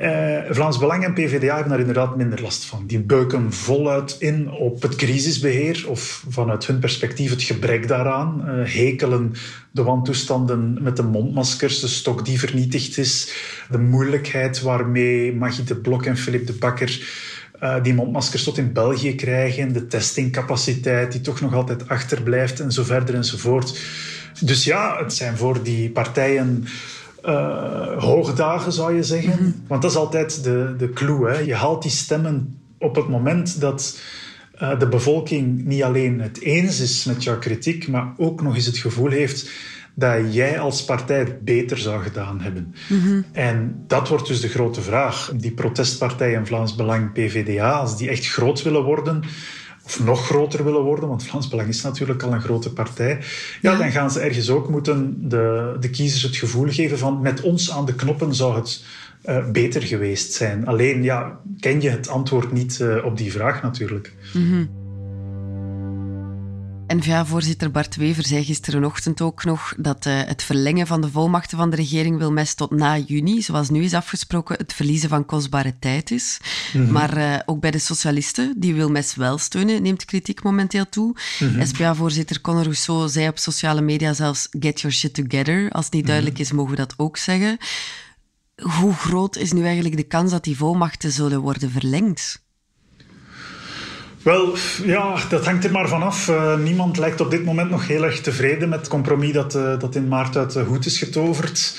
Uh, 0.00 0.38
Vlaams 0.50 0.78
Belang 0.78 1.04
en 1.04 1.12
PvdA 1.12 1.54
hebben 1.54 1.68
daar 1.68 1.80
inderdaad 1.80 2.16
minder 2.16 2.42
last 2.42 2.64
van. 2.64 2.86
Die 2.86 3.00
beuken 3.00 3.52
voluit 3.52 4.16
in 4.18 4.50
op 4.50 4.82
het 4.82 4.94
crisisbeheer 4.94 5.84
of 5.88 6.24
vanuit 6.28 6.66
hun 6.66 6.78
perspectief 6.78 7.30
het 7.30 7.42
gebrek 7.42 7.88
daaraan. 7.88 8.42
Uh, 8.46 8.52
hekelen 8.64 9.32
de 9.70 9.82
wantoestanden 9.82 10.78
met 10.80 10.96
de 10.96 11.02
mondmaskers, 11.02 11.80
de 11.80 11.86
stok 11.86 12.24
die 12.24 12.38
vernietigd 12.38 12.98
is, 12.98 13.32
de 13.70 13.78
moeilijkheid 13.78 14.60
waarmee 14.60 15.34
Maggie 15.34 15.64
de 15.64 15.76
Blok 15.76 16.06
en 16.06 16.16
Philip 16.16 16.46
de 16.46 16.52
Bakker 16.52 17.00
uh, 17.62 17.82
die 17.82 17.94
mondmaskers 17.94 18.44
tot 18.44 18.58
in 18.58 18.72
België 18.72 19.14
krijgen, 19.14 19.72
de 19.72 19.86
testingcapaciteit 19.86 21.12
die 21.12 21.20
toch 21.20 21.40
nog 21.40 21.54
altijd 21.54 21.88
achterblijft 21.88 22.60
en 22.60 22.72
zo 22.72 22.82
verder 22.82 23.14
enzovoort. 23.14 23.80
Dus 24.40 24.64
ja, 24.64 24.98
het 24.98 25.14
zijn 25.14 25.36
voor 25.36 25.62
die 25.62 25.90
partijen 25.90 26.64
uh, 27.24 28.02
hoogdagen, 28.02 28.72
zou 28.72 28.94
je 28.94 29.02
zeggen. 29.02 29.42
Mhm. 29.42 29.50
Want 29.66 29.82
dat 29.82 29.90
is 29.90 29.96
altijd 29.96 30.44
de, 30.44 30.74
de 30.78 30.90
clue. 30.90 31.28
Hè. 31.28 31.38
Je 31.38 31.54
haalt 31.54 31.82
die 31.82 31.90
stemmen 31.90 32.58
op 32.78 32.94
het 32.94 33.08
moment 33.08 33.60
dat 33.60 33.98
uh, 34.62 34.78
de 34.78 34.88
bevolking 34.88 35.64
niet 35.64 35.82
alleen 35.82 36.20
het 36.20 36.40
eens 36.40 36.80
is 36.80 37.04
met 37.04 37.22
jouw 37.22 37.38
kritiek, 37.38 37.88
maar 37.88 38.12
ook 38.16 38.42
nog 38.42 38.54
eens 38.54 38.66
het 38.66 38.78
gevoel 38.78 39.10
heeft 39.10 39.50
dat 39.94 40.34
jij 40.34 40.58
als 40.58 40.84
partij 40.84 41.18
het 41.18 41.44
beter 41.44 41.78
zou 41.78 42.02
gedaan 42.02 42.40
hebben. 42.40 42.74
Mm 42.88 43.24
En 43.32 43.84
dat 43.86 44.08
wordt 44.08 44.26
dus 44.26 44.40
de 44.40 44.48
grote 44.48 44.82
vraag. 44.82 45.32
Die 45.36 45.52
protestpartijen 45.52 46.46
Vlaams 46.46 46.74
Belang, 46.74 47.12
PVDA, 47.12 47.70
als 47.70 47.96
die 47.96 48.08
echt 48.08 48.26
groot 48.26 48.62
willen 48.62 48.84
worden, 48.84 49.22
of 49.84 50.04
nog 50.04 50.26
groter 50.26 50.64
willen 50.64 50.82
worden, 50.82 51.08
want 51.08 51.24
Vlaams 51.24 51.48
Belang 51.48 51.68
is 51.68 51.82
natuurlijk 51.82 52.22
al 52.22 52.32
een 52.32 52.40
grote 52.40 52.72
partij, 52.72 53.18
ja, 53.60 53.76
dan 53.76 53.90
gaan 53.90 54.10
ze 54.10 54.20
ergens 54.20 54.50
ook 54.50 54.68
moeten 54.68 55.28
de, 55.28 55.76
de 55.80 55.90
kiezers 55.90 56.22
het 56.22 56.36
gevoel 56.36 56.68
geven 56.68 56.98
van 56.98 57.20
met 57.20 57.40
ons 57.40 57.72
aan 57.72 57.86
de 57.86 57.94
knoppen 57.94 58.34
zou 58.34 58.56
het 58.56 58.84
uh, 59.24 59.50
beter 59.50 59.82
geweest 59.82 60.32
zijn. 60.32 60.66
Alleen 60.66 61.02
ja, 61.02 61.40
ken 61.60 61.80
je 61.80 61.90
het 61.90 62.08
antwoord 62.08 62.52
niet 62.52 62.78
uh, 62.82 63.04
op 63.04 63.16
die 63.16 63.32
vraag 63.32 63.62
natuurlijk. 63.62 64.14
Mm 64.32 64.50
-hmm. 64.50 64.81
N-VA-voorzitter 66.94 67.70
Bart 67.70 67.96
Wever 67.96 68.26
zei 68.26 68.44
gisterenochtend 68.44 69.20
ook 69.20 69.44
nog 69.44 69.74
dat 69.78 70.06
uh, 70.06 70.20
het 70.24 70.42
verlengen 70.42 70.86
van 70.86 71.00
de 71.00 71.10
volmachten 71.10 71.58
van 71.58 71.70
de 71.70 71.76
regering 71.76 72.18
Wilmes 72.18 72.54
tot 72.54 72.70
na 72.70 72.98
juni, 72.98 73.42
zoals 73.42 73.70
nu 73.70 73.82
is 73.82 73.94
afgesproken, 73.94 74.56
het 74.56 74.72
verliezen 74.72 75.08
van 75.08 75.26
kostbare 75.26 75.78
tijd 75.78 76.10
is. 76.10 76.38
Mm 76.72 76.82
-hmm. 76.82 76.92
Maar 76.92 77.18
uh, 77.18 77.38
ook 77.46 77.60
bij 77.60 77.70
de 77.70 77.78
socialisten, 77.78 78.54
die 78.56 78.74
Wilmes 78.74 79.14
wel 79.14 79.38
steunen, 79.38 79.82
neemt 79.82 80.04
kritiek 80.04 80.42
momenteel 80.42 80.88
toe. 80.88 81.16
Mm 81.38 81.48
-hmm. 81.48 81.66
SPA-voorzitter 81.66 82.40
Conor 82.40 82.62
Rousseau 82.62 83.08
zei 83.08 83.28
op 83.28 83.38
sociale 83.38 83.80
media 83.80 84.12
zelfs 84.12 84.46
get 84.50 84.80
your 84.80 84.96
shit 84.96 85.14
together. 85.14 85.70
Als 85.70 85.84
het 85.84 85.94
niet 85.94 86.06
duidelijk 86.06 86.38
is, 86.38 86.52
mogen 86.52 86.70
we 86.70 86.76
dat 86.76 86.94
ook 86.96 87.16
zeggen. 87.16 87.56
Hoe 88.56 88.94
groot 88.94 89.36
is 89.36 89.52
nu 89.52 89.64
eigenlijk 89.64 89.96
de 89.96 90.02
kans 90.02 90.30
dat 90.30 90.44
die 90.44 90.56
volmachten 90.56 91.12
zullen 91.12 91.40
worden 91.40 91.70
verlengd? 91.70 92.42
Wel, 94.22 94.54
ja, 94.84 95.16
dat 95.28 95.44
hangt 95.44 95.64
er 95.64 95.70
maar 95.70 95.88
vanaf. 95.88 96.28
Uh, 96.28 96.56
niemand 96.56 96.98
lijkt 96.98 97.20
op 97.20 97.30
dit 97.30 97.44
moment 97.44 97.70
nog 97.70 97.86
heel 97.86 98.04
erg 98.04 98.20
tevreden 98.20 98.68
met 98.68 98.78
het 98.78 98.88
compromis 98.88 99.32
dat, 99.32 99.54
uh, 99.54 99.78
dat 99.78 99.94
in 99.94 100.08
maart 100.08 100.36
uit 100.36 100.52
de 100.52 100.60
hoed 100.60 100.86
is 100.86 100.98
getoverd. 100.98 101.76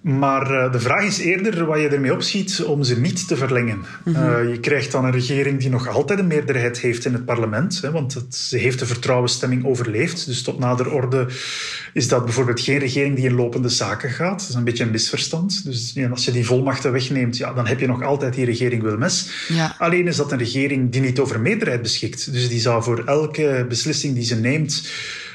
Maar 0.00 0.50
uh, 0.50 0.72
de 0.72 0.80
vraag 0.80 1.04
is 1.04 1.18
eerder 1.18 1.64
wat 1.64 1.80
je 1.80 1.88
ermee 1.88 2.12
opschiet 2.12 2.62
om 2.64 2.82
ze 2.82 3.00
niet 3.00 3.28
te 3.28 3.36
verlengen. 3.36 3.84
Mm 4.04 4.14
-hmm. 4.14 4.28
uh, 4.28 4.50
je 4.50 4.60
krijgt 4.60 4.92
dan 4.92 5.04
een 5.04 5.12
regering 5.12 5.58
die 5.58 5.70
nog 5.70 5.88
altijd 5.88 6.18
een 6.18 6.26
meerderheid 6.26 6.78
heeft 6.78 7.04
in 7.04 7.12
het 7.12 7.24
parlement. 7.24 7.80
Hè, 7.82 7.90
want 7.90 8.14
het, 8.14 8.34
ze 8.34 8.58
heeft 8.58 8.78
de 8.78 8.86
vertrouwensstemming 8.86 9.64
overleefd. 9.64 10.26
Dus 10.26 10.42
tot 10.42 10.58
nader 10.58 10.90
orde 10.90 11.26
is 11.92 12.08
dat 12.08 12.24
bijvoorbeeld 12.24 12.60
geen 12.60 12.78
regering 12.78 13.16
die 13.16 13.24
in 13.24 13.34
lopende 13.34 13.68
zaken 13.68 14.10
gaat. 14.10 14.40
Dat 14.40 14.48
is 14.48 14.54
een 14.54 14.64
beetje 14.64 14.84
een 14.84 14.90
misverstand. 14.90 15.64
Dus 15.64 15.90
ja, 15.94 16.08
als 16.08 16.24
je 16.24 16.32
die 16.32 16.46
volmachten 16.46 16.92
wegneemt, 16.92 17.36
ja, 17.36 17.52
dan 17.52 17.66
heb 17.66 17.80
je 17.80 17.86
nog 17.86 18.02
altijd 18.02 18.34
die 18.34 18.44
regering 18.44 18.82
Wilmes. 18.82 19.30
Ja. 19.48 19.74
Alleen 19.78 20.06
is 20.06 20.16
dat 20.16 20.32
een 20.32 20.38
regering 20.38 20.92
die 20.92 21.00
niet 21.00 21.18
over 21.18 21.40
meerderheid 21.40 21.82
beschikt. 21.82 22.32
Dus 22.32 22.48
die 22.48 22.60
zou 22.60 22.82
voor 22.82 23.02
elke 23.04 23.66
beslissing 23.68 24.14
die 24.14 24.24
ze 24.24 24.36
neemt 24.36 24.82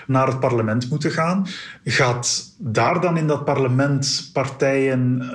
naar 0.08 0.28
het 0.28 0.40
parlement 0.40 0.90
moeten 0.90 1.12
gaan. 1.12 1.48
Gaat 1.84 2.54
daar 2.58 3.02
dan 3.02 3.18
in 3.18 3.28
dat 3.28 3.46
parlement 3.46 4.30
partijen 4.34 5.22
uh, 5.22 5.32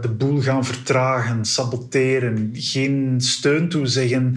de 0.00 0.14
boel 0.16 0.40
gaan 0.40 0.64
vertragen, 0.64 1.44
saboteren, 1.44 2.50
geen 2.52 3.14
steun 3.20 3.68
toezeggen? 3.68 4.36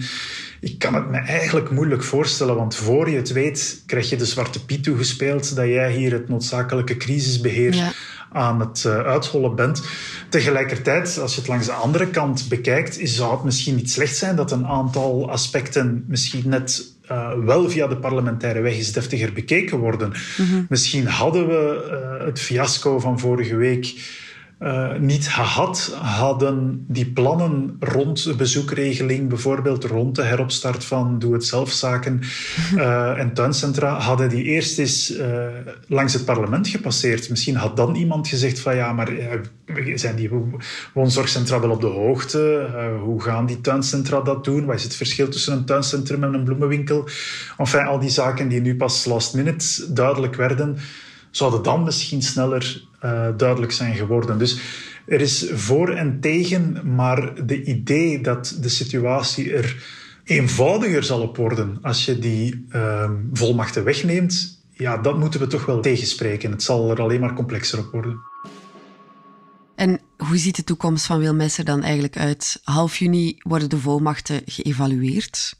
Ik 0.60 0.78
kan 0.78 0.94
het 0.94 1.10
me 1.10 1.18
eigenlijk 1.18 1.70
moeilijk 1.70 2.02
voorstellen, 2.02 2.56
want 2.56 2.76
voor 2.76 3.10
je 3.10 3.16
het 3.16 3.32
weet 3.32 3.82
krijg 3.86 4.10
je 4.10 4.16
de 4.16 4.26
zwarte 4.26 4.64
piet 4.64 4.82
toegespeeld 4.82 5.56
dat 5.56 5.66
jij 5.66 5.92
hier 5.92 6.12
het 6.12 6.28
noodzakelijke 6.28 6.96
crisisbeheer. 6.96 7.94
Aan 8.32 8.60
het 8.60 8.84
uh, 8.86 8.98
uithollen 8.98 9.54
bent. 9.54 9.82
Tegelijkertijd, 10.28 11.18
als 11.18 11.34
je 11.34 11.40
het 11.40 11.48
langs 11.48 11.66
de 11.66 11.72
andere 11.72 12.06
kant 12.06 12.46
bekijkt, 12.48 12.98
zou 13.02 13.32
het 13.32 13.44
misschien 13.44 13.74
niet 13.74 13.90
slecht 13.90 14.16
zijn 14.16 14.36
dat 14.36 14.52
een 14.52 14.66
aantal 14.66 15.30
aspecten 15.30 16.04
misschien 16.08 16.48
net 16.48 16.92
uh, 17.10 17.32
wel 17.44 17.70
via 17.70 17.86
de 17.86 17.96
parlementaire 17.96 18.60
weg 18.60 18.74
eens 18.74 18.92
deftiger 18.92 19.32
bekeken 19.32 19.78
worden. 19.78 20.08
Mm 20.08 20.46
-hmm. 20.46 20.66
Misschien 20.68 21.06
hadden 21.06 21.46
we 21.46 21.90
uh, 22.20 22.26
het 22.26 22.40
fiasco 22.40 22.98
van 22.98 23.18
vorige 23.18 23.56
week 23.56 23.94
uh, 24.60 24.96
niet 24.98 25.28
gehad, 25.28 25.96
hadden 26.00 26.84
die 26.88 27.06
plannen 27.06 27.76
rond 27.80 28.24
de 28.24 28.36
bezoekregeling, 28.36 29.28
bijvoorbeeld 29.28 29.84
rond 29.84 30.16
de 30.16 30.22
heropstart 30.22 30.84
van 30.84 31.18
doe-het-zelf-zaken 31.18 32.20
uh, 32.74 33.18
en 33.22 33.34
tuincentra, 33.34 33.98
hadden 33.98 34.28
die 34.28 34.44
eerst 34.44 34.78
eens 34.78 35.16
uh, 35.16 35.46
langs 35.86 36.12
het 36.12 36.24
parlement 36.24 36.68
gepasseerd. 36.68 37.30
Misschien 37.30 37.56
had 37.56 37.76
dan 37.76 37.94
iemand 37.94 38.28
gezegd 38.28 38.60
van 38.60 38.76
ja, 38.76 38.92
maar 38.92 39.12
zijn 39.94 40.16
die 40.16 40.30
woonzorgcentra 40.94 41.60
wel 41.60 41.70
op 41.70 41.80
de 41.80 41.86
hoogte? 41.86 42.68
hoe 43.02 43.22
gaan 43.22 43.46
die 43.46 43.60
tuincentra 43.60 44.20
dat 44.20 44.44
doen? 44.44 44.64
Wat 44.64 44.74
is 44.74 44.82
het 44.82 44.96
verschil 44.96 45.28
tussen 45.28 45.52
een 45.52 45.64
tuincentrum 45.64 46.24
en 46.24 46.34
een 46.34 46.44
bloemenwinkel? 46.44 47.08
Enfin, 47.56 47.86
al 47.86 47.98
die 47.98 48.10
zaken 48.10 48.48
die 48.48 48.60
nu 48.60 48.76
pas 48.76 49.04
last 49.04 49.34
minute 49.34 49.92
duidelijk 49.92 50.34
werden, 50.34 50.78
zouden 51.30 51.62
dan 51.62 51.82
misschien 51.82 52.22
sneller 52.22 52.82
uh, 53.04 53.28
duidelijk 53.36 53.72
zijn 53.72 53.94
geworden. 53.94 54.38
Dus 54.38 54.60
er 55.06 55.20
is 55.20 55.50
voor 55.52 55.90
en 55.90 56.20
tegen, 56.20 56.94
maar 56.94 57.46
de 57.46 57.64
idee 57.64 58.20
dat 58.20 58.58
de 58.60 58.68
situatie 58.68 59.52
er 59.52 59.76
eenvoudiger 60.24 61.04
zal 61.04 61.20
op 61.20 61.36
worden 61.36 61.78
als 61.82 62.04
je 62.04 62.18
die 62.18 62.66
uh, 62.72 63.10
volmachten 63.32 63.84
wegneemt, 63.84 64.58
ja, 64.70 64.96
dat 64.96 65.18
moeten 65.18 65.40
we 65.40 65.46
toch 65.46 65.66
wel 65.66 65.80
tegenspreken. 65.80 66.50
Het 66.50 66.62
zal 66.62 66.90
er 66.90 67.00
alleen 67.00 67.20
maar 67.20 67.34
complexer 67.34 67.78
op 67.78 67.92
worden. 67.92 68.20
En 69.74 70.00
hoe 70.16 70.36
ziet 70.36 70.56
de 70.56 70.64
toekomst 70.64 71.06
van 71.06 71.18
Wilmes 71.18 71.58
er 71.58 71.64
dan 71.64 71.82
eigenlijk 71.82 72.16
uit? 72.16 72.60
Half 72.64 72.96
juni 72.96 73.36
worden 73.38 73.68
de 73.68 73.78
volmachten 73.78 74.42
geëvalueerd. 74.44 75.54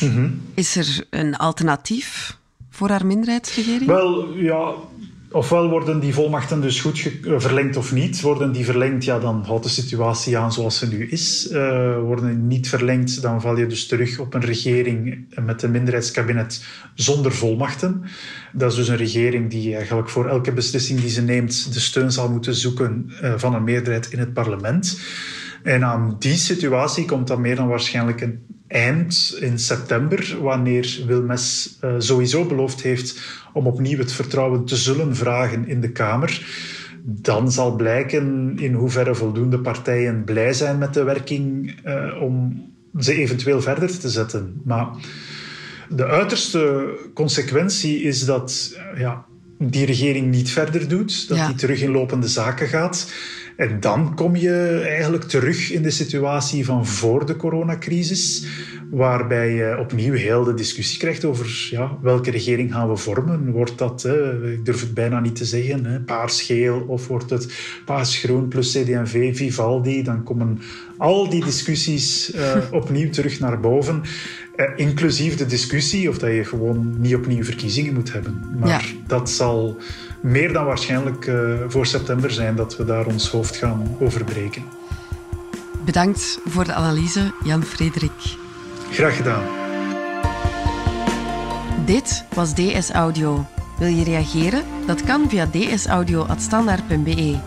Mm 0.00 0.10
-hmm. 0.10 0.40
Is 0.54 0.76
er 0.76 1.06
een 1.10 1.36
alternatief 1.36 2.38
voor 2.76 2.88
haar 2.88 3.06
minderheidsregering? 3.06 3.86
Wel, 3.86 4.34
ja, 4.34 4.74
ofwel 5.30 5.68
worden 5.68 6.00
die 6.00 6.14
volmachten 6.14 6.60
dus 6.60 6.80
goed 6.80 7.10
verlengd 7.22 7.76
of 7.76 7.92
niet. 7.92 8.20
Worden 8.20 8.52
die 8.52 8.64
verlengd, 8.64 9.04
ja, 9.04 9.18
dan 9.18 9.42
houdt 9.46 9.62
de 9.62 9.68
situatie 9.70 10.38
aan 10.38 10.52
zoals 10.52 10.78
ze 10.78 10.88
nu 10.88 11.08
is. 11.08 11.48
Uh, 11.50 11.98
worden 11.98 12.46
niet 12.46 12.68
verlengd, 12.68 13.22
dan 13.22 13.40
val 13.40 13.58
je 13.58 13.66
dus 13.66 13.86
terug 13.86 14.18
op 14.18 14.34
een 14.34 14.44
regering 14.44 15.26
met 15.44 15.62
een 15.62 15.70
minderheidskabinet 15.70 16.64
zonder 16.94 17.32
volmachten. 17.32 18.02
Dat 18.52 18.70
is 18.70 18.76
dus 18.76 18.88
een 18.88 18.96
regering 18.96 19.50
die 19.50 19.74
eigenlijk 19.74 20.08
voor 20.08 20.28
elke 20.28 20.52
beslissing 20.52 21.00
die 21.00 21.10
ze 21.10 21.22
neemt 21.22 21.72
de 21.72 21.80
steun 21.80 22.12
zal 22.12 22.30
moeten 22.30 22.54
zoeken 22.54 23.12
uh, 23.22 23.32
van 23.36 23.54
een 23.54 23.64
meerderheid 23.64 24.12
in 24.12 24.18
het 24.18 24.32
parlement. 24.32 25.00
En 25.66 25.84
aan 25.84 26.16
die 26.18 26.36
situatie 26.36 27.04
komt 27.04 27.26
dan 27.26 27.40
meer 27.40 27.56
dan 27.56 27.68
waarschijnlijk 27.68 28.20
een 28.20 28.46
eind 28.68 29.36
in 29.40 29.58
september, 29.58 30.36
wanneer 30.40 31.02
Wilmes 31.06 31.78
uh, 31.84 31.94
sowieso 31.98 32.44
beloofd 32.44 32.82
heeft 32.82 33.20
om 33.52 33.66
opnieuw 33.66 33.98
het 33.98 34.12
vertrouwen 34.12 34.64
te 34.64 34.76
zullen 34.76 35.16
vragen 35.16 35.68
in 35.68 35.80
de 35.80 35.90
Kamer. 35.90 36.46
Dan 37.02 37.52
zal 37.52 37.76
blijken 37.76 38.54
in 38.58 38.74
hoeverre 38.74 39.14
voldoende 39.14 39.58
partijen 39.58 40.24
blij 40.24 40.52
zijn 40.52 40.78
met 40.78 40.94
de 40.94 41.02
werking 41.02 41.74
uh, 41.86 42.22
om 42.22 42.64
ze 42.98 43.14
eventueel 43.14 43.60
verder 43.60 43.98
te 43.98 44.08
zetten. 44.08 44.60
Maar 44.64 44.88
de 45.88 46.06
uiterste 46.06 46.94
consequentie 47.14 48.02
is 48.02 48.24
dat 48.24 48.78
ja, 48.96 49.24
die 49.58 49.86
regering 49.86 50.30
niet 50.30 50.50
verder 50.50 50.88
doet, 50.88 51.28
dat 51.28 51.36
ja. 51.36 51.46
die 51.46 51.56
terug 51.56 51.80
in 51.80 51.90
lopende 51.90 52.28
zaken 52.28 52.68
gaat. 52.68 53.12
En 53.56 53.80
dan 53.80 54.14
kom 54.14 54.36
je 54.36 54.84
eigenlijk 54.88 55.24
terug 55.24 55.70
in 55.72 55.82
de 55.82 55.90
situatie 55.90 56.64
van 56.64 56.86
voor 56.86 57.26
de 57.26 57.36
coronacrisis, 57.36 58.46
waarbij 58.90 59.54
je 59.54 59.76
opnieuw 59.78 60.12
heel 60.12 60.44
de 60.44 60.54
discussie 60.54 60.98
krijgt 60.98 61.24
over 61.24 61.68
ja, 61.70 61.98
welke 62.02 62.30
regering 62.30 62.72
gaan 62.72 62.88
we 62.88 62.96
vormen. 62.96 63.50
Wordt 63.50 63.78
dat, 63.78 64.02
hè, 64.02 64.50
ik 64.52 64.64
durf 64.64 64.80
het 64.80 64.94
bijna 64.94 65.20
niet 65.20 65.36
te 65.36 65.44
zeggen, 65.44 65.84
hè, 65.84 66.00
paars-geel 66.00 66.84
of 66.86 67.06
wordt 67.06 67.30
het 67.30 67.52
paars-groen 67.84 68.48
plus 68.48 68.72
CD&V, 68.72 69.36
Vivaldi? 69.36 70.02
Dan 70.02 70.22
komen 70.22 70.60
al 70.96 71.28
die 71.28 71.44
discussies 71.44 72.34
uh, 72.34 72.56
opnieuw 72.80 73.10
terug 73.10 73.40
naar 73.40 73.60
boven. 73.60 74.02
Uh, 74.56 74.66
inclusief 74.76 75.36
de 75.36 75.46
discussie 75.46 76.08
of 76.08 76.18
dat 76.18 76.30
je 76.30 76.44
gewoon 76.44 76.94
niet 76.98 77.14
opnieuw 77.14 77.44
verkiezingen 77.44 77.94
moet 77.94 78.12
hebben. 78.12 78.40
Maar 78.58 78.68
ja. 78.68 78.80
dat 79.06 79.30
zal 79.30 79.76
meer 80.26 80.52
dan 80.52 80.64
waarschijnlijk 80.64 81.26
uh, 81.26 81.54
voor 81.68 81.86
september 81.86 82.30
zijn 82.30 82.56
dat 82.56 82.76
we 82.76 82.84
daar 82.84 83.06
ons 83.06 83.30
hoofd 83.30 83.56
gaan 83.56 83.96
overbreken. 84.00 84.62
Bedankt 85.84 86.38
voor 86.44 86.64
de 86.64 86.72
analyse, 86.72 87.32
Jan-Frederik. 87.44 88.36
Graag 88.90 89.16
gedaan. 89.16 89.42
Dit 91.84 92.24
was 92.34 92.54
DS 92.54 92.90
Audio. 92.90 93.46
Wil 93.78 93.88
je 93.88 94.04
reageren? 94.04 94.62
Dat 94.86 95.04
kan 95.04 95.28
via 95.28 95.46
dsaudio.standaard.be. 95.46 97.38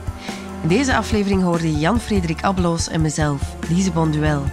In 0.62 0.68
deze 0.68 0.96
aflevering 0.96 1.42
hoorde 1.42 1.72
je 1.72 1.80
Jan-Frederik 1.80 2.44
Abbeloos 2.44 2.88
en 2.88 3.02
mezelf, 3.02 3.42
Lise 3.70 3.92
Bonduel. 3.92 4.44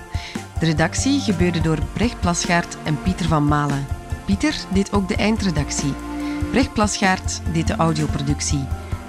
De 0.61 0.67
redactie 0.67 1.21
gebeurde 1.21 1.61
door 1.61 1.79
Brecht 1.93 2.21
Plasgaard 2.21 2.77
en 2.85 3.03
Pieter 3.03 3.27
van 3.27 3.45
Malen. 3.45 3.87
Pieter 4.25 4.55
deed 4.73 4.93
ook 4.93 5.09
de 5.09 5.17
eindredactie. 5.17 5.95
Brecht 6.51 6.73
Plasgaard 6.73 7.41
deed 7.53 7.67
de 7.67 7.77
audioproductie. 7.77 8.65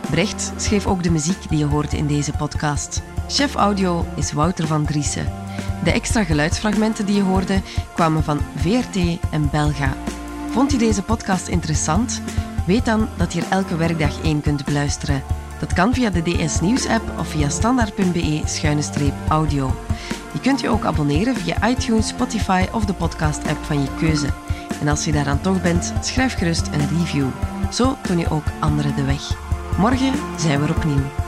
Brecht 0.10 0.52
schreef 0.58 0.86
ook 0.86 1.04
de 1.04 1.12
muziek 1.12 1.50
die 1.50 1.58
je 1.58 1.66
hoort 1.66 1.94
in 1.94 2.08
deze 2.08 2.32
podcast. 2.32 3.02
Chef 3.28 3.56
audio 3.56 4.06
is 4.16 4.32
Wouter 4.32 4.68
van 4.68 4.86
Driessen. 4.86 5.34
De 5.84 5.92
extra 5.92 6.24
geluidsfragmenten 6.24 7.06
die 7.06 7.16
je 7.16 7.22
hoorde 7.22 7.62
kwamen 7.94 8.24
van 8.24 8.40
VRT 8.56 9.20
en 9.32 9.50
Belga. 9.52 9.94
Vond 10.50 10.72
je 10.72 10.78
deze 10.78 11.02
podcast 11.02 11.48
interessant? 11.48 12.22
Weet 12.66 12.86
dan 12.86 13.08
dat 13.18 13.34
je 13.34 13.42
er 13.42 13.48
elke 13.50 13.76
werkdag 13.76 14.22
één 14.22 14.42
kunt 14.42 14.66
beluisteren. 14.66 15.24
Dat 15.60 15.74
kan 15.74 15.94
via 15.94 16.10
de 16.10 16.22
DS 16.22 16.60
Nieuws 16.60 16.88
app 16.88 17.20
of 17.20 17.28
via 17.28 17.50
standaard.be-audio. 17.50 19.76
Je 20.34 20.40
kunt 20.40 20.60
je 20.60 20.70
ook 20.70 20.86
abonneren 20.86 21.36
via 21.36 21.70
iTunes, 21.70 22.08
Spotify 22.08 22.66
of 22.72 22.86
de 22.86 22.94
podcast 22.94 23.48
app 23.48 23.64
van 23.64 23.82
je 23.82 23.88
keuze. 24.00 24.47
En 24.82 24.88
als 24.88 25.06
je 25.06 25.12
daaraan 25.12 25.42
toch 25.42 25.62
bent, 25.62 25.94
schrijf 26.02 26.34
gerust 26.34 26.68
een 26.68 26.98
review. 26.98 27.28
Zo 27.72 27.98
toon 28.02 28.18
je 28.18 28.30
ook 28.30 28.46
anderen 28.60 28.96
de 28.96 29.04
weg. 29.04 29.38
Morgen 29.78 30.14
zijn 30.38 30.62
we 30.62 30.68
er 30.68 30.76
opnieuw. 30.76 31.27